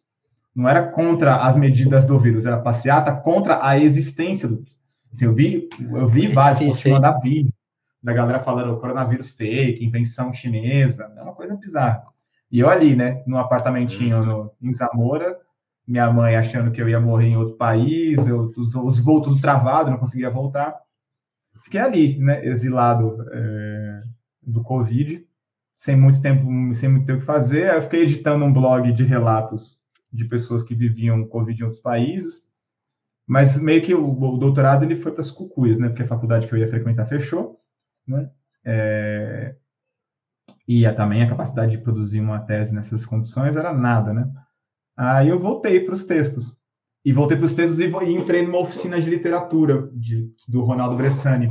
[0.55, 4.79] Não era contra as medidas do vírus, era passeata contra a existência do vírus.
[5.13, 7.53] Assim, eu vi, eu vi é vários posts mandar vídeo
[8.03, 12.05] da galera falando coronavírus fake, invenção chinesa, é uma coisa bizarra.
[12.51, 14.27] E eu ali, né, no apartamentinho uhum.
[14.27, 15.39] no, em Zamora,
[15.87, 19.41] minha mãe achando que eu ia morrer em outro país, eu, os, os voos tudo
[19.41, 20.77] travado, não conseguia voltar.
[21.65, 23.78] Fiquei ali, né, exilado é,
[24.49, 25.27] do Covid,
[25.77, 27.73] sem muito tempo, sem muito tempo que fazer.
[27.73, 29.79] Eu fiquei editando um blog de relatos
[30.13, 32.47] de pessoas que viviam Covid em outros países.
[33.27, 35.89] Mas meio que o, o doutorado ele foi para as cucuias, né?
[35.89, 37.61] Porque a faculdade que eu ia frequentar fechou,
[38.07, 38.31] né?
[38.65, 39.55] É,
[40.67, 44.31] e a, também a capacidade de produzir uma tese nessas condições era nada, né?
[44.97, 46.57] Aí eu voltei para os textos.
[47.05, 50.97] E voltei para os textos e, e, entrei numa oficina de literatura de, do Ronaldo
[50.97, 51.49] Bressani,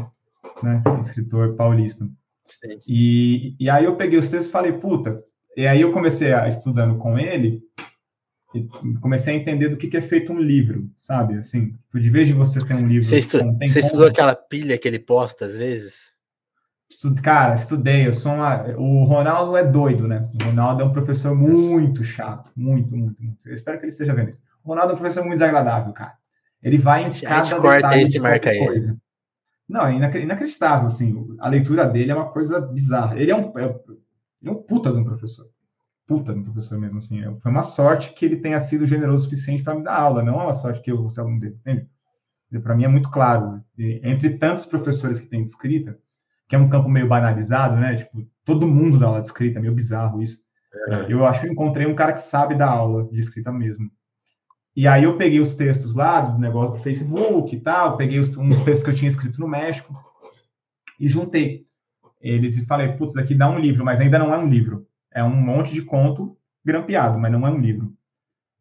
[0.61, 0.83] né?
[0.99, 2.07] Escritor paulista.
[2.47, 2.79] Sim.
[2.87, 5.21] E, e aí eu peguei os textos e falei, puta.
[5.55, 7.61] E aí eu comecei a estudando com ele
[8.53, 8.67] e
[9.01, 11.35] comecei a entender do que, que é feito um livro, sabe?
[11.35, 13.03] Assim, de vez de você ter um livro.
[13.03, 16.15] Você, estu você estudou aquela pilha que ele posta às vezes?
[17.21, 18.63] Cara, estudei, eu sou uma...
[18.77, 20.29] O Ronaldo é doido, né?
[20.39, 23.47] O Ronaldo é um professor muito chato, muito, muito, muito.
[23.47, 24.41] Eu espero que ele esteja vendo isso.
[24.63, 26.13] O Ronaldo é um professor muito desagradável, cara.
[26.63, 28.97] Ele vai em cada a gente corta esse marca coisa.
[29.67, 31.35] Não, é inacreditável, assim.
[31.39, 33.19] A leitura dele é uma coisa bizarra.
[33.19, 33.65] Ele é um, é,
[34.41, 35.45] ele é um puta de um professor.
[36.07, 37.21] Puta de um professor mesmo, assim.
[37.41, 40.39] Foi uma sorte que ele tenha sido generoso o suficiente para me dar aula, não
[40.39, 41.89] é uma sorte que eu vou ser aluno dele, entende?
[42.63, 43.61] Para mim é muito claro.
[43.77, 45.99] Entre tantos professores que tem de escrita,
[46.47, 47.93] que é um campo meio banalizado, né?
[47.97, 50.45] Tipo, todo mundo dá aula de escrita, é meio bizarro isso.
[50.89, 51.11] É.
[51.11, 53.91] Eu acho que eu encontrei um cara que sabe dar aula de escrita mesmo.
[54.77, 58.37] E aí eu peguei os textos lá do negócio do Facebook e tal, peguei os,
[58.37, 59.91] uns textos que eu tinha escrito no México
[60.99, 61.65] e juntei
[62.21, 64.87] eles e falei, putz, daqui dá um livro, mas ainda não é um livro.
[65.11, 67.91] É um monte de conto grampeado, mas não é um livro.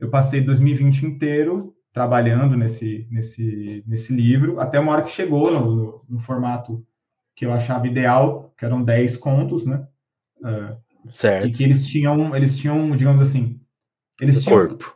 [0.00, 5.76] Eu passei 2020 inteiro trabalhando nesse, nesse, nesse livro, até uma hora que chegou no,
[5.76, 6.82] no, no formato
[7.34, 9.86] que eu achava ideal, que eram 10 contos, né?
[10.38, 11.46] Uh, certo.
[11.46, 13.60] E que eles tinham, eles tinham, digamos assim,
[14.18, 14.95] eles tinham, corpo.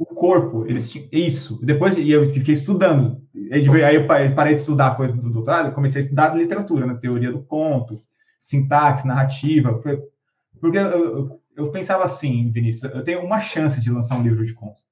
[0.00, 1.60] O corpo, eles tinham isso.
[1.62, 3.20] Depois e eu fiquei estudando.
[3.52, 6.98] Aí eu parei de estudar a coisa do doutorado, comecei a estudar literatura, na né?
[6.98, 8.00] teoria do conto,
[8.40, 9.74] sintaxe, narrativa.
[9.74, 14.42] Porque eu, eu, eu, pensava assim, Vinícius, eu tenho uma chance de lançar um livro
[14.42, 14.84] de contos.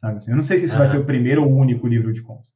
[0.00, 0.30] Sabe assim?
[0.30, 2.52] Eu não sei se isso vai ser o primeiro ou o único livro de contos.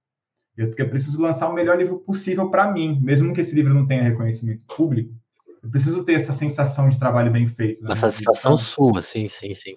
[0.57, 3.85] Eu, eu preciso lançar o melhor livro possível para mim, mesmo que esse livro não
[3.85, 5.13] tenha reconhecimento público.
[5.61, 7.83] Eu preciso ter essa sensação de trabalho bem feito.
[7.83, 7.89] Né?
[7.89, 9.75] Uma satisfação sua, sim, sim, sim.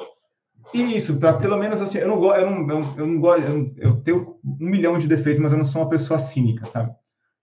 [0.73, 3.73] Isso, para pelo menos assim, eu não gosto, eu não, eu, eu não gosto, eu,
[3.77, 6.91] eu, tenho um milhão de defeitos, mas eu não sou uma pessoa cínica, sabe?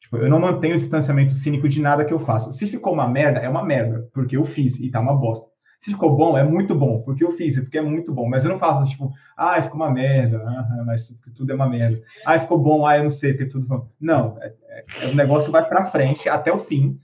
[0.01, 2.53] Tipo, eu não mantenho distanciamento cínico de nada que eu faço.
[2.53, 5.47] Se ficou uma merda, é uma merda, porque eu fiz e tá uma bosta.
[5.81, 8.29] Se ficou bom, é muito bom, porque eu fiz, porque é muito bom.
[8.29, 12.01] Mas eu não faço, tipo, ah, ficou uma merda, ah, mas tudo é uma merda.
[12.25, 13.89] Ah, ficou bom, ah, eu não sei, porque tudo.
[14.01, 16.99] Não, é, é, o negócio vai para frente até o fim.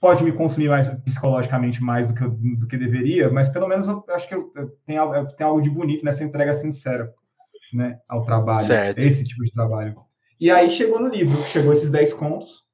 [0.00, 3.86] Pode me consumir mais psicologicamente mais do que, eu, do que deveria, mas pelo menos
[3.86, 5.00] eu acho que eu, eu tenho
[5.40, 7.12] algo de bonito nessa entrega sincera
[7.72, 8.98] né, ao trabalho, certo.
[8.98, 9.96] esse tipo de trabalho.
[10.38, 12.64] E aí chegou no livro, chegou esses 10 contos,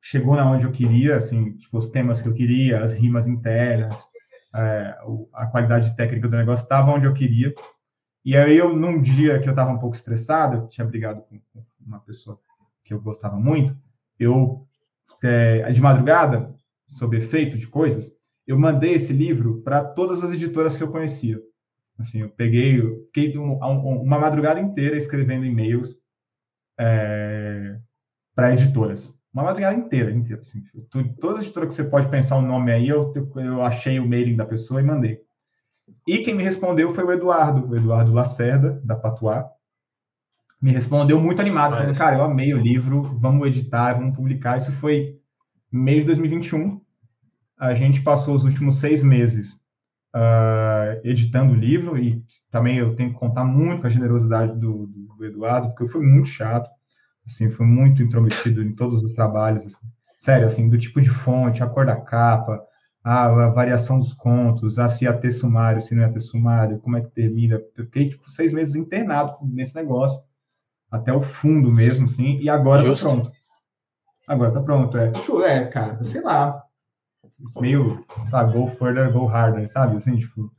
[0.00, 4.04] chegou na onde eu queria, assim, tipo, os temas que eu queria, as rimas internas,
[4.54, 4.96] é,
[5.32, 7.54] a qualidade técnica do negócio estava onde eu queria.
[8.24, 11.40] E aí eu, num dia que eu estava um pouco estressado, eu tinha brigado com
[11.84, 12.38] uma pessoa
[12.84, 13.76] que eu gostava muito,
[14.18, 14.66] eu,
[15.22, 16.54] é, de madrugada,
[16.88, 18.12] sob efeito de coisas,
[18.46, 21.40] eu mandei esse livro para todas as editoras que eu conhecia.
[21.98, 25.98] Assim, eu peguei, eu fiquei um, um, uma madrugada inteira escrevendo e-mails
[26.78, 27.78] é,
[28.34, 29.18] para editoras.
[29.32, 30.40] Uma madrugada inteira, inteira.
[30.40, 30.62] Assim,
[31.20, 34.36] toda editora que você pode pensar o um nome aí, eu, eu achei o mailing
[34.36, 35.20] da pessoa e mandei.
[36.06, 39.50] E quem me respondeu foi o Eduardo, o Eduardo Lacerda, da Patuá.
[40.66, 41.80] Me respondeu muito animado, Mas...
[41.80, 44.56] falando, cara, eu amei o livro, vamos editar, vamos publicar.
[44.56, 45.16] Isso foi
[45.70, 46.80] mês de 2021.
[47.56, 49.60] A gente passou os últimos seis meses
[50.12, 54.88] uh, editando o livro e também eu tenho que contar muito com a generosidade do,
[54.88, 56.68] do, do Eduardo, porque eu fui muito chato,
[57.24, 59.86] assim, fui muito intrometido em todos os trabalhos, assim,
[60.18, 62.60] sério, assim, do tipo de fonte, a cor da capa,
[63.04, 66.80] a, a, variação dos contos, a se ia ter sumário, se não ia ter sumário,
[66.80, 67.54] como é que termina.
[67.54, 70.25] Eu fiquei, tipo, seis meses internado nesse negócio,
[70.96, 73.06] até o fundo mesmo, assim, e agora tá Justo.
[73.06, 73.32] tá pronto.
[74.28, 75.12] Agora tá pronto, é.
[75.44, 76.62] É, cara, sei lá,
[77.60, 79.96] meio, sabe, go further, go harder, sabe?
[79.96, 80.50] Assim, tipo,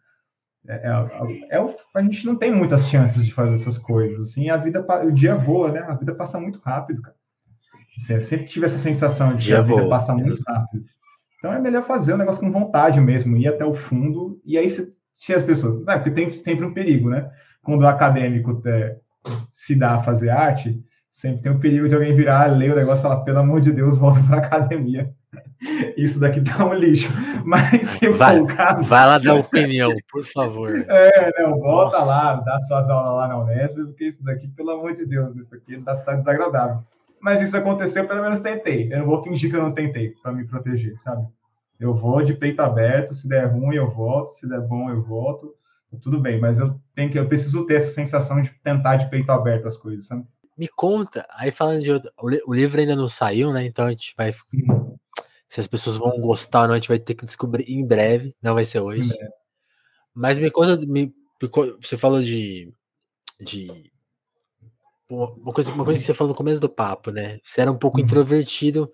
[0.67, 4.57] é, é, é, a gente não tem muitas chances de fazer essas coisas, assim, a
[4.57, 5.79] vida, o dia voa, né?
[5.81, 7.15] A vida passa muito rápido, cara.
[7.97, 9.89] Assim, eu sempre tive essa sensação de que a vida voa.
[9.89, 10.85] passa muito rápido.
[11.37, 14.69] Então é melhor fazer o negócio com vontade mesmo, ir até o fundo, e aí
[14.69, 15.83] se, se as pessoas.
[15.83, 17.31] Sabe, porque tem sempre um perigo, né?
[17.61, 18.97] Quando o acadêmico é,
[19.51, 20.79] se dá a fazer arte,
[21.11, 23.71] sempre tem o perigo de alguém virar, ler o negócio e falar, pelo amor de
[23.71, 25.13] Deus, volta para academia.
[25.97, 27.09] Isso daqui tá um lixo.
[27.43, 28.83] Mas se vai, for o caso.
[28.83, 30.71] Vai lá dar opinião, por favor.
[30.87, 32.07] É, não, volta Nossa.
[32.07, 35.51] lá, dá suas aulas lá na Unesp, porque isso daqui, pelo amor de Deus, isso
[35.51, 36.83] daqui tá, tá desagradável.
[37.19, 38.91] Mas isso aconteceu, pelo menos tentei.
[38.91, 41.25] Eu não vou fingir que eu não tentei para me proteger, sabe?
[41.79, 45.53] Eu vou de peito aberto, se der ruim eu volto, se der bom eu volto,
[46.01, 49.31] tudo bem, mas eu tenho que eu preciso ter essa sensação de tentar de peito
[49.31, 50.25] aberto as coisas, sabe?
[50.57, 53.65] Me conta, aí falando de o livro ainda não saiu, né?
[53.65, 54.97] Então a gente vai uhum.
[55.47, 58.35] se as pessoas vão gostar ou não, a gente vai ter que descobrir em breve,
[58.41, 59.09] não vai ser hoje.
[60.13, 61.13] Mas me conta, me,
[61.79, 62.73] você falou de,
[63.39, 63.91] de
[65.09, 67.39] uma coisa, uma coisa que você falou no começo do papo, né?
[67.43, 68.03] Você era um pouco uhum.
[68.03, 68.91] introvertido,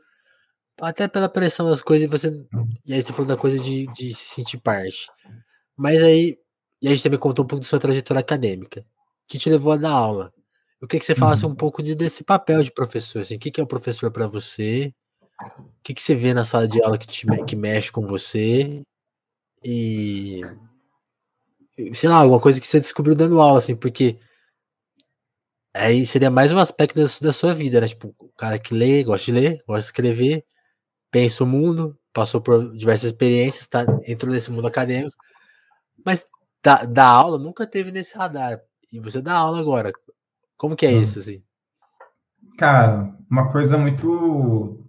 [0.79, 2.45] até pela pressão das coisas, e você.
[2.85, 5.07] E aí você falou da coisa de, de se sentir parte.
[5.75, 6.37] Mas aí.
[6.83, 8.85] E a gente também contou um pouco da sua trajetória acadêmica,
[9.25, 10.33] que te levou a dar aula.
[10.81, 11.53] Eu queria que você falasse uhum.
[11.53, 14.27] um pouco de, desse papel de professor, assim, o que, que é o professor para
[14.27, 14.93] você?
[15.57, 18.83] O que, que você vê na sala de aula que, te, que mexe com você?
[19.63, 20.41] E.
[21.93, 24.19] Sei lá, alguma coisa que você descobriu dando aula, assim, porque.
[25.73, 27.87] Aí seria mais um aspecto da, da sua vida, né?
[27.87, 30.45] Tipo, o cara que lê, gosta de ler, gosta de escrever,
[31.09, 35.15] pensa o mundo, passou por diversas experiências, tá, entrou nesse mundo acadêmico,
[36.05, 36.25] mas
[36.63, 38.61] da, da aula nunca teve nesse radar.
[38.91, 39.91] E você dá aula agora.
[40.57, 41.01] Como que é hum.
[41.01, 41.43] isso, assim?
[42.57, 44.87] Cara, uma coisa muito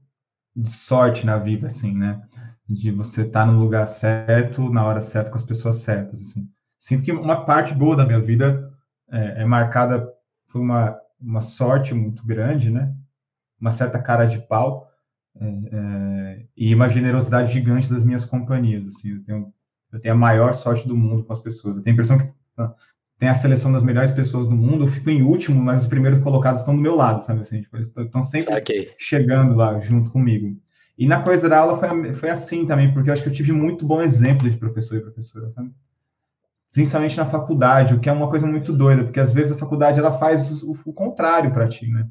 [0.54, 2.22] de sorte na vida, assim, né?
[2.68, 6.48] De você estar tá no lugar certo, na hora certa, com as pessoas certas, assim.
[6.78, 8.70] Sinto que uma parte boa da minha vida
[9.10, 10.06] é, é marcada
[10.50, 12.94] por uma, uma sorte muito grande, né?
[13.60, 14.88] Uma certa cara de pau
[15.40, 19.12] é, é, e uma generosidade gigante das minhas companhias, assim.
[19.12, 19.54] Eu tenho,
[19.94, 21.76] eu tenho a maior sorte do mundo com as pessoas.
[21.76, 22.28] Eu tenho a impressão que
[22.58, 22.74] ah,
[23.16, 26.18] tem a seleção das melhores pessoas do mundo, eu fico em último, mas os primeiros
[26.18, 27.62] colocados estão do meu lado, sabe assim?
[27.62, 28.92] Tipo, eles estão sempre okay.
[28.98, 30.60] chegando lá junto comigo.
[30.98, 33.52] E na coisa da aula foi, foi assim também, porque eu acho que eu tive
[33.52, 35.70] muito bom exemplo de professor e professora, sabe?
[36.72, 40.00] Principalmente na faculdade, o que é uma coisa muito doida, porque às vezes a faculdade
[40.00, 42.08] ela faz o, o contrário para ti, né?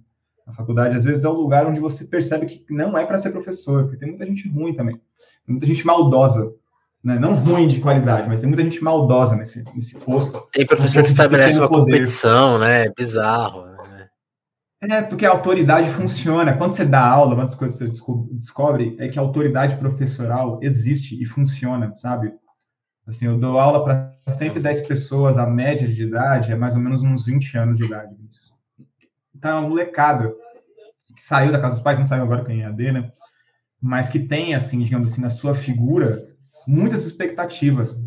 [0.48, 3.32] A faculdade às vezes é o lugar onde você percebe que não é para ser
[3.32, 4.96] professor, porque tem muita gente ruim também,
[5.46, 6.54] tem muita gente maldosa
[7.04, 7.20] né?
[7.20, 10.48] não ruim de qualidade, mas tem muita gente maldosa nesse, nesse posto.
[10.52, 11.92] Tem professor que estabelece uma poder.
[11.92, 12.86] competição, né?
[12.86, 13.66] É bizarro.
[13.66, 14.08] Né?
[14.90, 16.58] É, porque a autoridade funciona.
[16.58, 20.60] Quando você dá aula, uma das coisas que você descobre é que a autoridade professoral
[20.62, 22.34] existe e funciona, sabe?
[23.06, 27.04] Assim, eu dou aula para 110 pessoas, a média de idade é mais ou menos
[27.04, 28.16] uns 20 anos de idade.
[28.30, 28.54] Isso.
[29.36, 30.34] Então, é uma molecada
[31.16, 33.12] que saiu da casa dos pais, não saiu agora com a EAD, né?
[33.82, 36.33] Mas que tem, assim, digamos assim, na sua figura
[36.68, 38.00] muitas expectativas,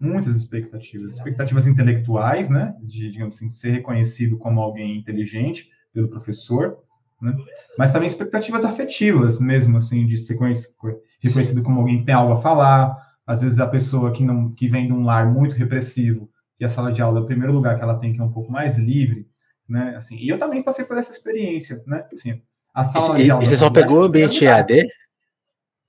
[0.00, 6.78] muitas expectativas, expectativas intelectuais, né, de, digamos assim, ser reconhecido como alguém inteligente pelo professor,
[7.20, 7.34] né?
[7.78, 12.40] Mas também expectativas afetivas mesmo, assim, de ser reconhecido como alguém que tem algo a
[12.40, 12.96] falar.
[13.26, 16.28] Às vezes a pessoa que não que vem de um lar muito repressivo
[16.60, 18.32] e a sala de aula é o primeiro lugar que ela tem que é um
[18.32, 19.26] pouco mais livre,
[19.68, 19.94] né?
[19.96, 22.04] Assim, e eu também passei por essa experiência, né?
[22.12, 22.40] Assim,
[22.74, 23.42] a sala e, de aula.
[23.42, 24.86] E você só pegou o ambiente EAD?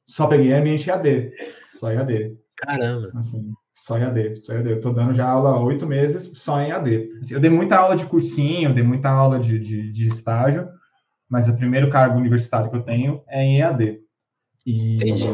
[0.08, 1.34] Só peguei ambiente EAD,
[1.78, 2.38] só EAD.
[2.56, 3.12] Caramba.
[3.16, 4.72] Assim, só EAD, só EAD.
[4.72, 7.10] Eu tô dando já aula há oito meses só em EAD.
[7.20, 10.68] Assim, eu dei muita aula de cursinho, dei muita aula de, de, de, estágio,
[11.30, 14.00] mas o primeiro cargo universitário que eu tenho é em EAD.
[14.66, 15.26] E, Entendi.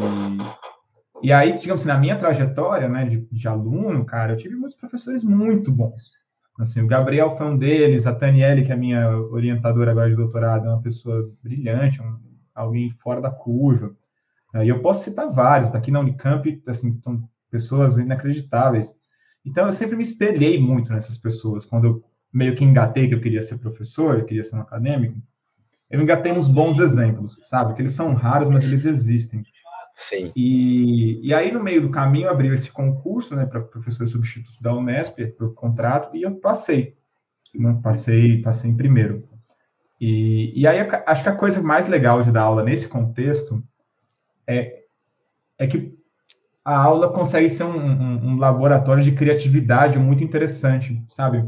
[1.22, 4.76] e aí, digamos assim, na minha trajetória né, de, de aluno, cara, eu tive muitos
[4.76, 6.12] professores muito bons.
[6.58, 10.16] Assim, o Gabriel foi um deles, a Taniele, que é a minha orientadora agora de
[10.16, 12.18] doutorado, é uma pessoa brilhante, um,
[12.54, 13.94] alguém fora da curva.
[14.54, 18.94] E eu posso citar vários, daqui na Unicamp, assim, são pessoas inacreditáveis.
[19.44, 21.64] Então, eu sempre me espelhei muito nessas pessoas.
[21.64, 25.20] Quando eu meio que engatei que eu queria ser professor, eu queria ser um acadêmico,
[25.90, 27.74] eu engatei nos bons exemplos, sabe?
[27.74, 29.44] Que eles são raros, mas eles existem.
[29.94, 30.32] Sim.
[30.34, 34.74] E, e aí, no meio do caminho, abriu esse concurso, né, para professor substituto da
[34.74, 36.96] Unesp, o contrato, e eu passei.
[37.54, 37.78] Né?
[37.82, 39.28] Passei, passei em primeiro.
[40.00, 43.62] E, e aí, acho que a coisa mais legal de dar aula nesse contexto
[44.46, 44.82] é,
[45.58, 45.96] é que
[46.64, 51.44] a aula consegue ser um, um, um, laboratório de criatividade muito interessante, sabe?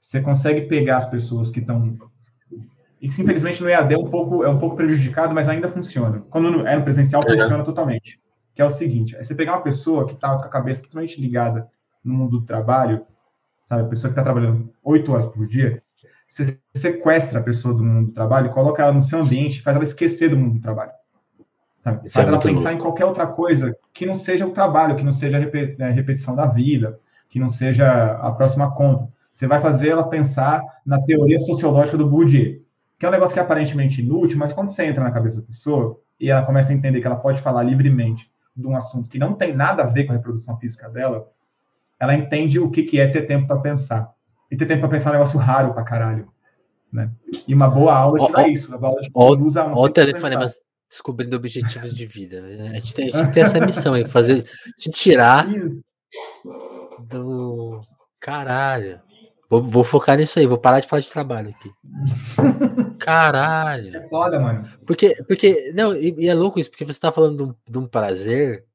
[0.00, 1.98] Você consegue pegar as pessoas que estão.
[3.00, 6.22] Isso, infelizmente, no EAD é um pouco, é um pouco prejudicado, mas ainda funciona.
[6.28, 7.30] Quando é no presencial, é.
[7.30, 8.20] funciona totalmente.
[8.54, 11.20] Que é o seguinte: é você pegar uma pessoa que está com a cabeça totalmente
[11.20, 11.68] ligada
[12.04, 13.06] no mundo do trabalho,
[13.64, 13.82] sabe?
[13.82, 15.82] A pessoa que está trabalhando oito horas por dia,
[16.28, 19.84] você sequestra a pessoa do mundo do trabalho, coloca ela no seu ambiente, faz ela
[19.84, 20.92] esquecer do mundo do trabalho.
[21.88, 22.10] Sabe?
[22.10, 22.76] Faz é ela pensar louco.
[22.76, 26.34] em qualquer outra coisa que não seja o trabalho, que não seja a né, repetição
[26.34, 29.08] da vida, que não seja a próxima conta.
[29.32, 32.60] Você vai fazer ela pensar na teoria sociológica do Bourdieu,
[32.98, 35.46] que é um negócio que é aparentemente inútil, mas quando você entra na cabeça da
[35.46, 39.18] pessoa e ela começa a entender que ela pode falar livremente de um assunto que
[39.18, 41.28] não tem nada a ver com a reprodução física dela,
[42.00, 44.12] ela entende o que, que é ter tempo para pensar.
[44.50, 46.28] E ter tempo para pensar é um negócio raro pra caralho.
[46.92, 47.10] Né?
[47.46, 48.74] E uma boa aula dá isso.
[48.74, 50.58] Uma aula de usa um o telefonemas,
[50.88, 52.42] descobrindo objetivos de vida.
[52.42, 54.44] A gente tem, a gente tem essa missão aí, fazer,
[54.78, 55.46] de tirar
[57.00, 57.82] do.
[58.20, 59.00] Caralho.
[59.48, 61.70] Vou, vou focar nisso aí, vou parar de falar de trabalho aqui.
[62.98, 63.96] Caralho.
[63.96, 64.68] É foda, mano.
[64.86, 67.78] Porque, porque não, e, e, é louco isso, porque você tá falando de um, de
[67.78, 68.66] um prazer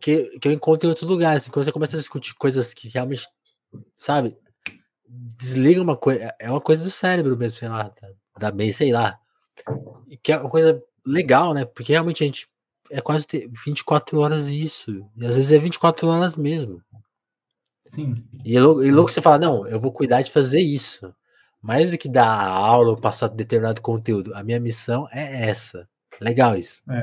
[0.00, 1.42] que, que eu encontro em outros lugares.
[1.42, 3.28] Assim, quando você começa a discutir coisas que realmente,
[3.94, 4.36] sabe,
[5.06, 7.92] desliga uma coisa, é uma coisa do cérebro mesmo, sei lá,
[8.38, 9.16] da, da sei lá.
[10.20, 11.64] Que é uma coisa legal, né?
[11.64, 12.48] Porque realmente a gente
[12.90, 13.26] é quase
[13.64, 15.06] 24 horas isso.
[15.16, 16.82] E às vezes é 24 horas mesmo.
[17.86, 18.24] Sim.
[18.44, 21.14] E é louco, e louco que você fala, não, eu vou cuidar de fazer isso.
[21.60, 24.34] Mais do que dar aula ou passar determinado conteúdo.
[24.34, 25.88] A minha missão é essa.
[26.20, 26.82] Legal isso.
[26.90, 27.02] É.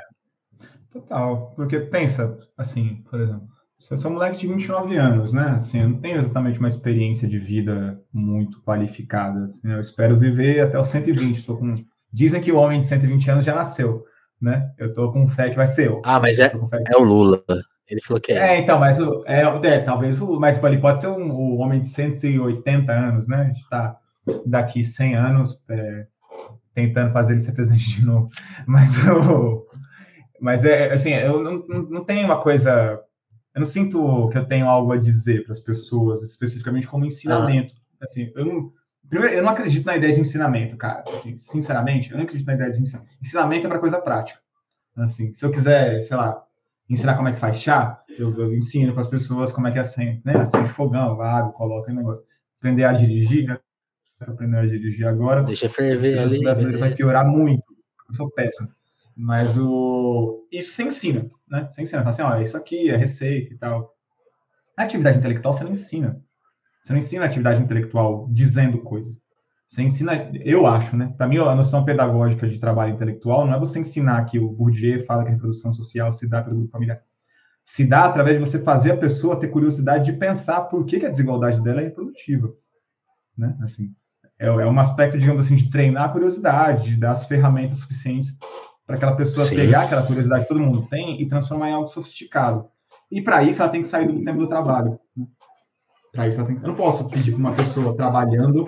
[0.91, 1.54] Total.
[1.56, 3.47] Porque pensa, assim, por exemplo,
[3.89, 5.52] eu sou um moleque de 29 anos, né?
[5.52, 9.45] Assim, eu não tenho exatamente uma experiência de vida muito qualificada.
[9.45, 11.38] Assim, eu espero viver até os 120.
[11.38, 11.74] Estou com
[12.12, 14.03] Dizem que o homem de 120 anos já nasceu,
[14.41, 14.72] né?
[14.78, 16.01] Eu tô com fé que vai ser eu.
[16.03, 16.51] Ah, mas é,
[16.88, 17.43] é o Lula.
[17.88, 18.55] Ele falou que é.
[18.55, 21.82] É, então, mas o, é, é talvez o, mas ele pode ser um, o homem
[21.82, 23.38] de 180 anos, né?
[23.38, 23.97] A gente tá
[24.45, 26.03] daqui 100 anos é,
[26.76, 28.30] tentando fazer ele ser presidente de novo.
[28.68, 29.66] Mas o,
[30.41, 33.01] mas é assim, eu não, não tenho uma coisa,
[33.53, 37.74] eu não sinto que eu tenho algo a dizer para as pessoas, especificamente como ensinamento.
[37.76, 38.05] Ah.
[38.05, 38.72] Assim, eu não,
[39.10, 41.03] Primeiro, eu não acredito na ideia de ensinamento, cara.
[41.12, 43.12] Assim, sinceramente, eu não acredito na ideia de ensinamento.
[43.22, 44.39] Ensinamento é para coisa prática.
[44.95, 46.43] Assim, se eu quiser, sei lá,
[46.89, 49.80] ensinar como é que faz chá, eu, eu ensino para as pessoas como é que
[49.80, 50.36] acende, né?
[50.36, 52.24] Acende fogão, água, coloca o negócio.
[52.60, 53.57] Aprender a dirigir, né?
[54.20, 55.43] Aprender a dirigir agora.
[55.43, 56.39] Deixa ferver ali.
[56.39, 57.74] O brasileiro vai piorar muito.
[58.07, 58.70] Eu sou péssimo.
[59.16, 60.47] Mas o...
[60.51, 61.68] isso você ensina, né?
[61.70, 62.03] Você ensina.
[62.03, 63.95] Fala assim, ó, isso aqui é receita e tal.
[64.78, 66.22] A atividade intelectual você não ensina.
[66.80, 69.20] Você não ensina atividade intelectual dizendo coisas.
[69.68, 71.14] Você ensina, eu acho, né?
[71.16, 75.06] Para mim, a noção pedagógica de trabalho intelectual não é você ensinar que o Bourdieu
[75.06, 77.02] fala que a reprodução social se dá pelo grupo familiar.
[77.64, 81.06] Se dá através de você fazer a pessoa ter curiosidade de pensar por que, que
[81.06, 82.52] a desigualdade dela é reprodutiva.
[83.38, 83.56] Né?
[83.62, 83.94] Assim,
[84.40, 88.40] é, é um aspecto, digamos assim, de treinar a curiosidade, de dar as ferramentas suficientes
[88.88, 89.56] para aquela pessoa Sim.
[89.56, 92.68] pegar aquela curiosidade que todo mundo tem e transformar em algo sofisticado.
[93.12, 95.00] E para isso ela tem que sair do tempo do trabalho.
[95.16, 95.28] Né?
[96.12, 98.66] Para isso, eu não posso pedir para uma pessoa trabalhando,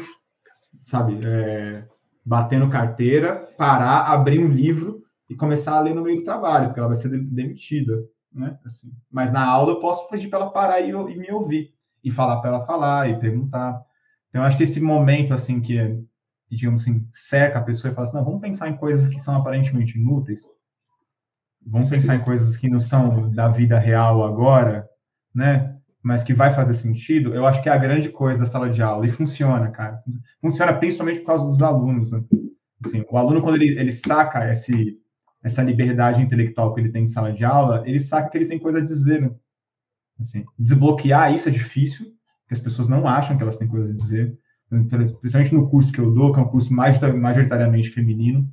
[0.83, 1.85] sabe, é,
[2.23, 6.79] batendo carteira, parar, abrir um livro e começar a ler no meio do trabalho, porque
[6.79, 7.93] ela vai ser demitida,
[8.31, 8.57] né?
[8.65, 8.91] Assim.
[9.09, 11.73] Mas na aula eu posso pedir para ela parar e, e, me ouvir,
[12.03, 13.81] e falar para ela falar, e perguntar.
[14.29, 16.05] Então, eu acho que esse momento, assim, que
[16.51, 19.35] digamos assim, cerca a pessoa e fala assim, não, vamos pensar em coisas que são
[19.37, 20.43] aparentemente inúteis,
[21.65, 21.95] vamos Sim.
[21.95, 24.87] pensar em coisas que não são da vida real agora,
[25.33, 25.70] né?
[26.03, 28.81] Mas que vai fazer sentido, eu acho que é a grande coisa da sala de
[28.81, 29.05] aula.
[29.05, 30.01] E funciona, cara.
[30.41, 32.11] Funciona principalmente por causa dos alunos.
[32.11, 32.23] Né?
[32.83, 34.97] Assim, o aluno, quando ele, ele saca esse,
[35.43, 38.57] essa liberdade intelectual que ele tem em sala de aula, ele saca que ele tem
[38.57, 39.21] coisa a dizer.
[39.21, 39.31] Né?
[40.19, 42.07] Assim, desbloquear isso é difícil,
[42.41, 44.35] porque as pessoas não acham que elas têm coisa a dizer.
[44.69, 48.49] Principalmente no curso que eu dou, que é um curso majoritariamente feminino.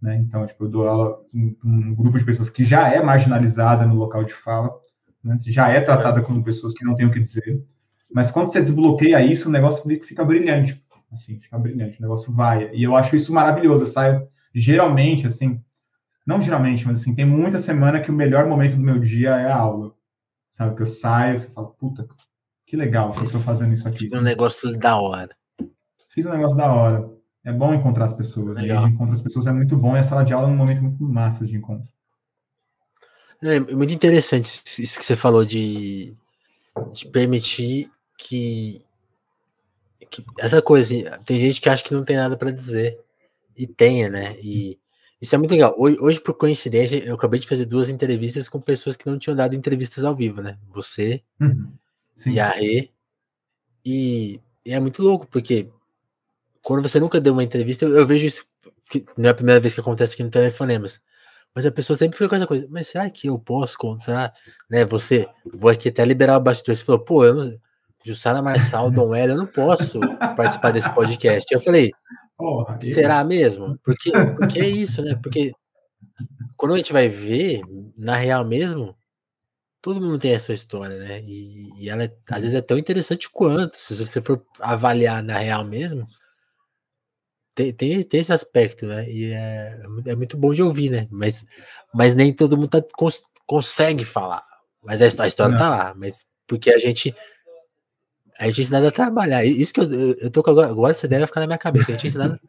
[0.00, 0.16] Né?
[0.16, 3.94] Então, tipo, eu dou aula para um grupo de pessoas que já é marginalizada no
[3.94, 4.70] local de fala
[5.22, 5.36] né?
[5.46, 7.62] já é tratada como pessoas que não têm o que dizer.
[8.12, 10.82] Mas quando você desbloqueia isso, o negócio fica brilhante.
[11.10, 12.70] Assim, fica brilhante, o negócio vai.
[12.72, 13.82] E eu acho isso maravilhoso.
[13.82, 15.60] Eu saio, geralmente, assim,
[16.26, 19.50] não geralmente, mas assim, tem muita semana que o melhor momento do meu dia é
[19.50, 19.92] a aula.
[20.52, 22.06] Sabe, que eu saio, você fala, puta,
[22.66, 23.98] que legal que eu tô fazendo isso aqui.
[23.98, 25.34] Fiz um negócio da hora.
[26.08, 27.10] Fiz um negócio da hora.
[27.44, 28.54] É bom encontrar as pessoas.
[28.54, 28.66] Né?
[28.86, 31.02] Encontrar as pessoas é muito bom e a sala de aula é um momento muito
[31.04, 31.90] massa de encontro.
[33.42, 36.14] É muito interessante isso que você falou de,
[36.92, 38.80] de permitir que,
[40.08, 43.00] que, essa coisa, tem gente que acha que não tem nada para dizer
[43.56, 44.36] e tenha, né?
[44.40, 44.78] E
[45.20, 45.74] isso é muito legal.
[45.76, 49.34] Hoje, hoje, por coincidência, eu acabei de fazer duas entrevistas com pessoas que não tinham
[49.34, 50.56] dado entrevistas ao vivo, né?
[50.70, 51.72] Você uhum.
[52.26, 52.90] e a Rê.
[53.84, 55.68] E, e, é muito louco, porque
[56.62, 58.46] quando você nunca deu uma entrevista, eu, eu vejo isso,
[59.16, 61.00] não é a primeira vez que acontece aqui no Telefonemas
[61.54, 64.32] mas a pessoa sempre fica com essa coisa, mas será que eu posso contar,
[64.70, 64.84] né?
[64.86, 66.74] Você, vou aqui até liberar o bastidor.
[66.74, 67.58] Você falou, pô, eu não,
[68.04, 70.00] Jussara Marçal, Dom Hélio, eu não posso
[70.36, 71.52] participar desse podcast.
[71.54, 71.92] Eu falei,
[72.42, 73.78] Porra, será mesmo?
[73.84, 75.14] Porque, porque é isso, né?
[75.22, 75.52] Porque
[76.56, 77.60] quando a gente vai ver,
[77.96, 78.96] na real mesmo,
[79.80, 81.20] todo mundo tem a sua história, né?
[81.22, 85.38] E, e ela é, às vezes é tão interessante quanto, se você for avaliar na
[85.38, 86.04] real mesmo,
[87.54, 89.10] tem, tem, tem esse aspecto, né?
[89.10, 91.06] E é, é muito bom de ouvir, né?
[91.10, 91.46] Mas,
[91.92, 94.44] mas nem todo mundo tá, cons, consegue falar.
[94.82, 95.94] Mas a, a história tá lá.
[95.94, 97.14] Mas porque a gente.
[98.38, 99.44] A gente ensinado a trabalhar.
[99.44, 101.90] Isso que eu, eu tô com agora, agora essa ideia vai ficar na minha cabeça.
[101.90, 102.40] A gente ensinado.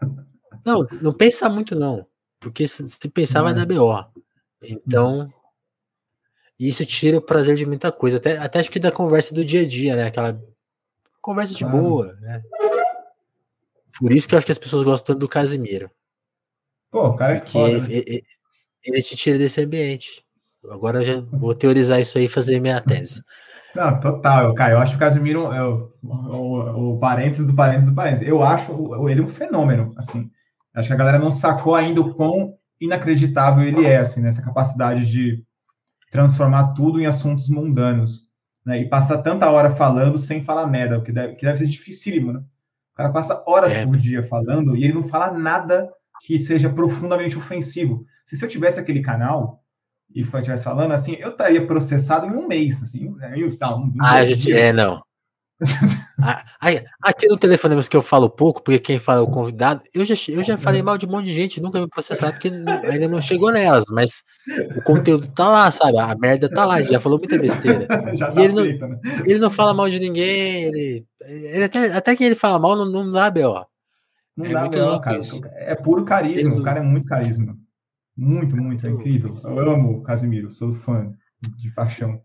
[0.64, 2.06] não, não pensa muito, não.
[2.38, 4.04] Porque se, se pensar, vai dar BO.
[4.62, 5.32] Então.
[6.58, 8.18] Isso tira o prazer de muita coisa.
[8.18, 10.04] Até, até acho que da conversa do dia a dia, né?
[10.04, 10.40] Aquela
[11.20, 12.42] conversa de boa, né?
[13.98, 15.90] Por isso que eu acho que as pessoas gostam do Casimiro.
[16.90, 18.24] Pô, o cara é foda, ele, ele,
[18.82, 20.24] ele, te tira desse ambiente.
[20.70, 23.22] Agora eu já vou teorizar isso aí e fazer minha tese.
[23.74, 24.74] Não, total, cara.
[24.74, 28.28] Eu acho o Casimiro é o, o, o parênteses do parênteses do parênteses.
[28.28, 28.72] Eu acho
[29.08, 30.30] ele um fenômeno, assim.
[30.72, 35.10] Acho que a galera não sacou ainda o quão inacreditável ele é, assim, nessa capacidade
[35.10, 35.42] de
[36.10, 38.28] transformar tudo em assuntos mundanos,
[38.64, 38.80] né?
[38.80, 42.32] E passar tanta hora falando sem falar merda, o que deve, que deve ser dificílimo,
[42.32, 42.42] né?
[42.94, 43.84] O cara passa horas é.
[43.84, 45.90] por dia falando e ele não fala nada
[46.22, 48.06] que seja profundamente ofensivo.
[48.24, 49.60] Se, se eu tivesse aquele canal
[50.14, 53.34] e estivesse falando assim, eu estaria processado em um mês, assim, né?
[53.36, 55.02] um, um ah, gente, é, não.
[57.02, 60.14] Aqui no telefone que eu falo pouco, porque quem fala é o convidado, eu já,
[60.28, 63.20] eu já falei mal de um monte de gente, nunca me processaram, porque ainda não
[63.20, 64.22] chegou nelas, mas
[64.76, 65.98] o conteúdo tá lá, sabe?
[65.98, 67.86] A merda tá lá, já falou muita besteira.
[68.14, 69.00] Tá ele, não, né?
[69.26, 72.86] ele não fala mal de ninguém, ele, ele até, até que ele fala mal, não,
[72.86, 73.64] não dá B.O.
[74.36, 75.18] Não é dá B.O., cara.
[75.18, 75.40] Isso.
[75.56, 76.60] É puro carisma, ele...
[76.60, 77.56] o cara é muito carisma.
[78.16, 79.34] Muito, muito, é incrível.
[79.42, 81.12] Eu amo o Casimiro, sou fã
[81.58, 82.20] de paixão.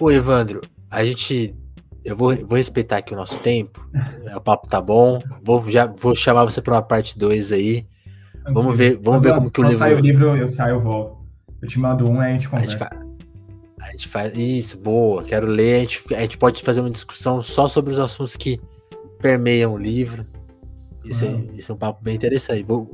[0.00, 1.54] Pô, Evandro, a gente.
[2.02, 3.86] Eu vou, vou respeitar aqui o nosso tempo.
[4.34, 5.20] O papo tá bom.
[5.44, 7.86] Vou, já, vou chamar você para uma parte 2 aí.
[8.50, 9.78] Vamos ver, vamos ver como que o livro.
[9.78, 11.18] sai o livro, eu saio, eu volto.
[11.60, 12.88] Eu te mando um e a gente conversa.
[12.88, 13.18] A gente,
[13.78, 14.34] a gente faz.
[14.34, 15.22] Isso, boa.
[15.22, 15.76] Quero ler.
[15.76, 18.58] A gente, a gente pode fazer uma discussão só sobre os assuntos que
[19.20, 20.26] permeiam o livro.
[21.04, 22.62] Isso, é, isso é um papo bem interessante.
[22.62, 22.90] Vou,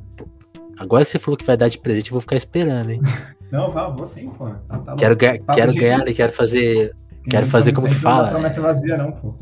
[0.76, 3.00] agora que você falou que vai dar de presente, eu vou ficar esperando, hein?
[3.51, 4.51] Não, vá, vou sim, pô.
[4.68, 6.94] Tá, tá quero ga quero ganhar e quero fazer.
[7.28, 8.24] Quero fazer como que fala.
[8.24, 9.34] Não promessa vazia, não, pô.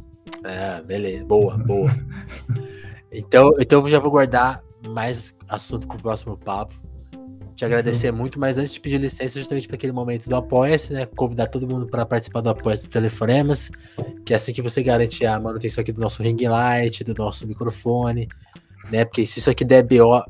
[0.44, 1.24] É, beleza.
[1.24, 1.90] Boa, boa.
[3.12, 6.74] então, então eu já vou guardar mais assunto pro próximo papo.
[7.54, 8.18] Te agradecer uhum.
[8.18, 11.06] muito, mas antes de pedir licença, justamente para aquele momento do Apoia-se, né?
[11.06, 13.70] Convidar todo mundo para participar do Apoia-se do Telefonemas,
[14.24, 17.46] que é assim que você garante a manutenção aqui do nosso ring light, do nosso
[17.46, 18.28] microfone,
[18.90, 19.04] né?
[19.04, 20.24] Porque se isso aqui der BO,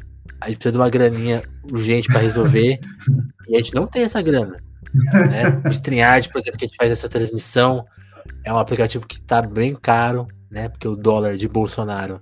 [0.45, 2.79] a gente precisa de uma graninha urgente para resolver.
[3.49, 4.63] e a gente não tem essa grana.
[4.93, 5.63] Né?
[5.65, 7.85] O StreamYard, por exemplo, que a gente faz essa transmissão,
[8.45, 10.69] é um aplicativo que está bem caro, né?
[10.69, 12.21] Porque o dólar de Bolsonaro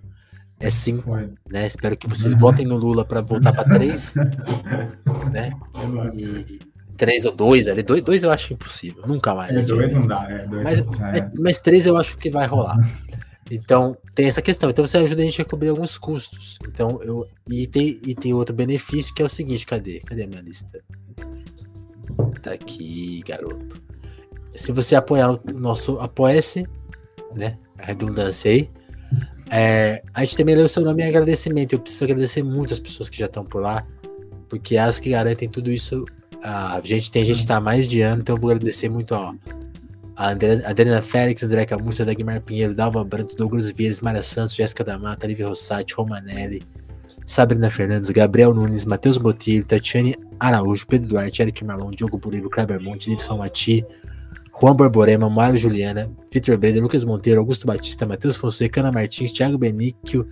[0.58, 1.10] é 5,
[1.50, 1.66] né?
[1.66, 4.14] Espero que vocês votem no Lula para voltar para 3,
[5.32, 5.50] né?
[6.14, 6.60] E
[6.96, 7.82] três ou dois ali.
[7.82, 9.56] Dois, dois eu acho impossível, nunca mais.
[9.56, 9.62] É,
[9.92, 11.30] não dá, é, dois mas, é.
[11.38, 12.78] mas três eu acho que vai rolar.
[13.50, 14.70] Então, tem essa questão.
[14.70, 16.58] Então, você ajuda a gente a cobrir alguns custos.
[16.66, 17.28] Então, eu.
[17.48, 20.00] E tem, e tem outro benefício que é o seguinte: cadê?
[20.00, 20.82] Cadê a minha lista?
[22.42, 23.82] Tá aqui, garoto.
[24.54, 26.66] Se você apoiar o nosso Apoia-se,
[27.34, 27.58] né?
[27.78, 28.70] A redundância aí.
[29.50, 31.74] É, a gente também lê o seu nome em agradecimento.
[31.74, 33.86] Eu preciso agradecer muito as pessoas que já estão por lá,
[34.48, 36.04] porque elas que garantem tudo isso.
[36.42, 39.14] A gente tem gente que tá há mais de ano, então eu vou agradecer muito
[39.14, 39.32] ó,
[40.16, 44.98] a Adriana Félix, André Camurça, Dagmar Pinheiro, Dalva Branco, Douglas Vieira, Maria Santos, Jéssica da
[44.98, 46.62] Mata, Lívia Rossati, Romanelli,
[47.24, 52.80] Sabrina Fernandes, Gabriel Nunes, Matheus Botilho, Tatiane Araújo, Pedro Duarte, Eric Marlon, Diogo Burilo, Kleber
[52.80, 53.84] Monte, Nilson Mati,
[54.52, 59.56] Juan Borborema, Mário Juliana, Vitor Breda, Lucas Monteiro, Augusto Batista, Matheus Fonseca, Ana Martins, Thiago
[59.56, 60.26] Benício,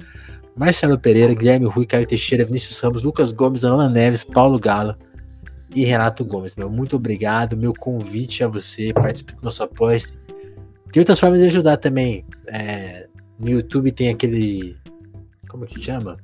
[0.57, 4.97] Marcelo Pereira, Guilherme Rui, Caio Teixeira, Vinícius Ramos, Lucas Gomes, Ana Neves, Paulo Galo,
[5.75, 6.57] e Renato Gomes.
[6.57, 7.57] Meu, muito obrigado.
[7.57, 9.99] Meu convite a você participar do nosso apoio.
[10.93, 12.25] Tem outras formas de ajudar também.
[12.49, 13.07] É,
[13.39, 14.77] no YouTube tem aquele.
[15.49, 16.17] Como que chama?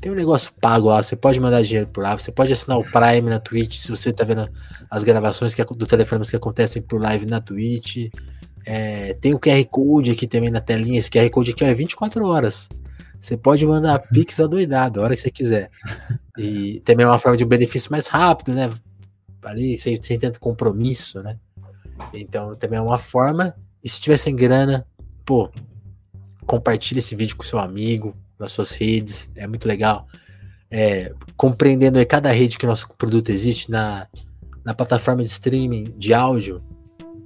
[0.00, 1.02] Tem um negócio pago lá.
[1.02, 2.16] Você pode mandar dinheiro por lá.
[2.16, 4.48] Você pode assinar o Prime na Twitch se você tá vendo
[4.90, 8.10] as gravações que, do telefone que acontecem por live na Twitch.
[8.66, 10.98] É, tem o QR Code aqui também na telinha.
[10.98, 12.68] Esse QR Code aqui é 24 horas.
[13.20, 15.70] Você pode mandar Pix adoidado, a hora que você quiser.
[16.36, 18.70] E também é uma forma de um benefício mais rápido, né?
[19.48, 21.38] Ali, sem, sem tanto compromisso, né?
[22.12, 23.54] Então também é uma forma.
[23.82, 24.86] E se tiver sem grana,
[25.24, 25.50] pô,
[26.46, 30.06] compartilhe esse vídeo com seu amigo, nas suas redes, é muito legal.
[30.70, 34.06] É, compreendendo aí cada rede que nosso produto existe na,
[34.64, 36.62] na plataforma de streaming de áudio,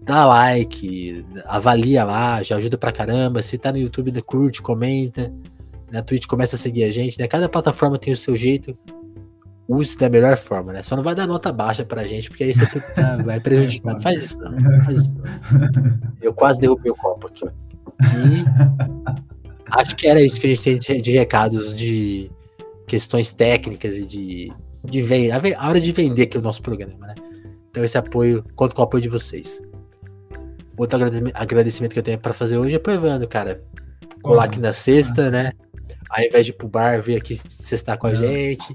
[0.03, 3.43] dá like, avalia lá, já ajuda pra caramba.
[3.43, 5.33] Se tá no YouTube, curte, comenta.
[5.91, 7.27] Na Twitch começa a seguir a gente, né?
[7.27, 8.77] Cada plataforma tem o seu jeito
[9.69, 10.83] use da melhor forma, né?
[10.83, 13.95] Só não vai dar nota baixa pra gente, porque aí você tá, vai prejudicar.
[13.95, 14.53] Não faz isso, não.
[14.53, 15.99] não faz isso, não.
[16.21, 17.51] Eu quase derrubei o copo aqui, ó.
[18.03, 18.45] E
[19.71, 22.31] acho que era isso que a gente tem de recados de
[22.87, 24.53] questões técnicas e de,
[24.85, 25.31] de vender.
[25.57, 27.15] A hora de vender aqui o nosso programa, né?
[27.71, 29.63] Então esse apoio, conto com o apoio de vocês.
[30.77, 30.99] Outro
[31.35, 33.63] agradecimento que eu tenho para fazer hoje é pro Evandro, cara.
[34.23, 35.53] Colar aqui na sexta, né?
[36.11, 38.75] Ao invés de ir pro bar, vir aqui sextar com a gente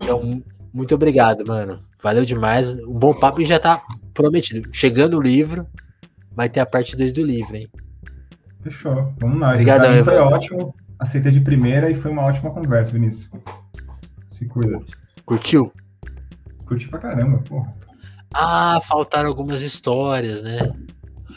[0.00, 0.42] então,
[0.72, 1.78] muito obrigado, mano.
[2.02, 2.76] Valeu demais.
[2.78, 3.82] Um bom papo e já tá
[4.14, 4.68] prometido.
[4.72, 5.66] Chegando o livro,
[6.32, 7.68] vai ter a parte 2 do livro, hein?
[8.62, 9.12] Fechou.
[9.18, 9.52] Vamos lá.
[9.52, 10.74] Obrigado, foi ótimo.
[10.98, 13.30] Aceitei de primeira e foi uma ótima conversa, Vinícius.
[14.30, 14.80] Se cuida.
[15.24, 15.72] Curtiu?
[16.66, 17.72] Curti pra caramba, porra.
[18.34, 20.72] Ah, faltaram algumas histórias, né?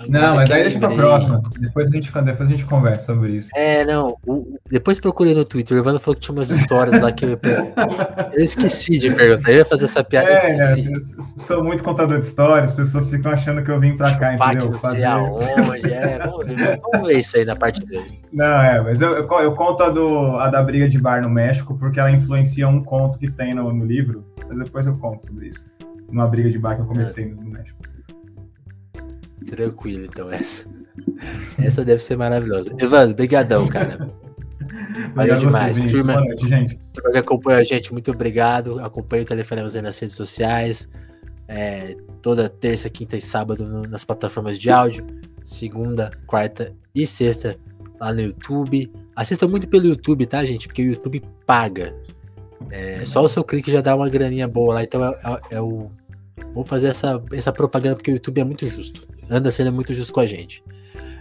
[0.08, 1.42] Não, mas aí deixa pra próxima.
[1.60, 3.50] Depois a, gente, depois a gente conversa sobre isso.
[3.56, 4.18] É, não.
[4.26, 5.78] O, depois procurei no Twitter.
[5.78, 7.40] O Evandro falou que tinha umas histórias lá que eu,
[8.34, 9.52] eu esqueci de perguntar.
[9.52, 10.30] Eu ia fazer essa piada.
[10.30, 12.72] É, eu sou muito contador de histórias.
[12.72, 14.74] As pessoas ficam achando que eu vim pra cá, entendeu?
[14.80, 15.04] Fazer...
[15.04, 16.20] aonde, é.
[16.20, 18.24] Vamos ver, vamos ver, isso aí na parte 2.
[18.32, 21.30] Não, é, mas eu, eu, eu, conto a, do, a da briga de bar no
[21.30, 24.26] México porque ela influencia um conto que tem no, no livro.
[24.48, 25.72] Mas depois eu conto sobre isso.
[26.10, 27.28] Uma briga de bar que eu comecei é.
[27.28, 27.93] no México.
[29.48, 30.66] Tranquilo, então, essa.
[31.58, 32.74] Essa deve ser maravilhosa.
[32.78, 34.10] Evandro, brigadão, cara.
[35.16, 35.78] Valeu demais.
[35.78, 36.80] Você, Turma, Boa noite, gente.
[36.94, 38.80] Turma que acompanha a gente, muito obrigado.
[38.80, 40.88] Acompanhe o Telefonemas aí nas redes sociais.
[41.48, 45.06] É, toda terça, quinta e sábado no, nas plataformas de áudio.
[45.44, 47.58] Segunda, quarta e sexta
[48.00, 48.92] lá no YouTube.
[49.16, 50.68] Assista muito pelo YouTube, tá, gente?
[50.68, 51.96] Porque o YouTube paga.
[52.70, 54.84] É, só o seu clique já dá uma graninha boa lá.
[54.84, 55.92] Então é, é, é o.
[56.54, 60.14] Vou fazer essa, essa propaganda porque o YouTube é muito justo anda sendo muito justo
[60.14, 60.64] com a gente.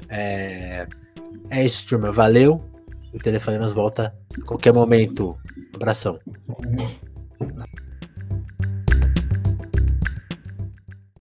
[0.08, 0.86] É,
[1.50, 2.12] é isso, turma.
[2.12, 2.62] Valeu.
[3.12, 5.36] O Telefonemas volta a qualquer momento.
[5.74, 6.18] abração.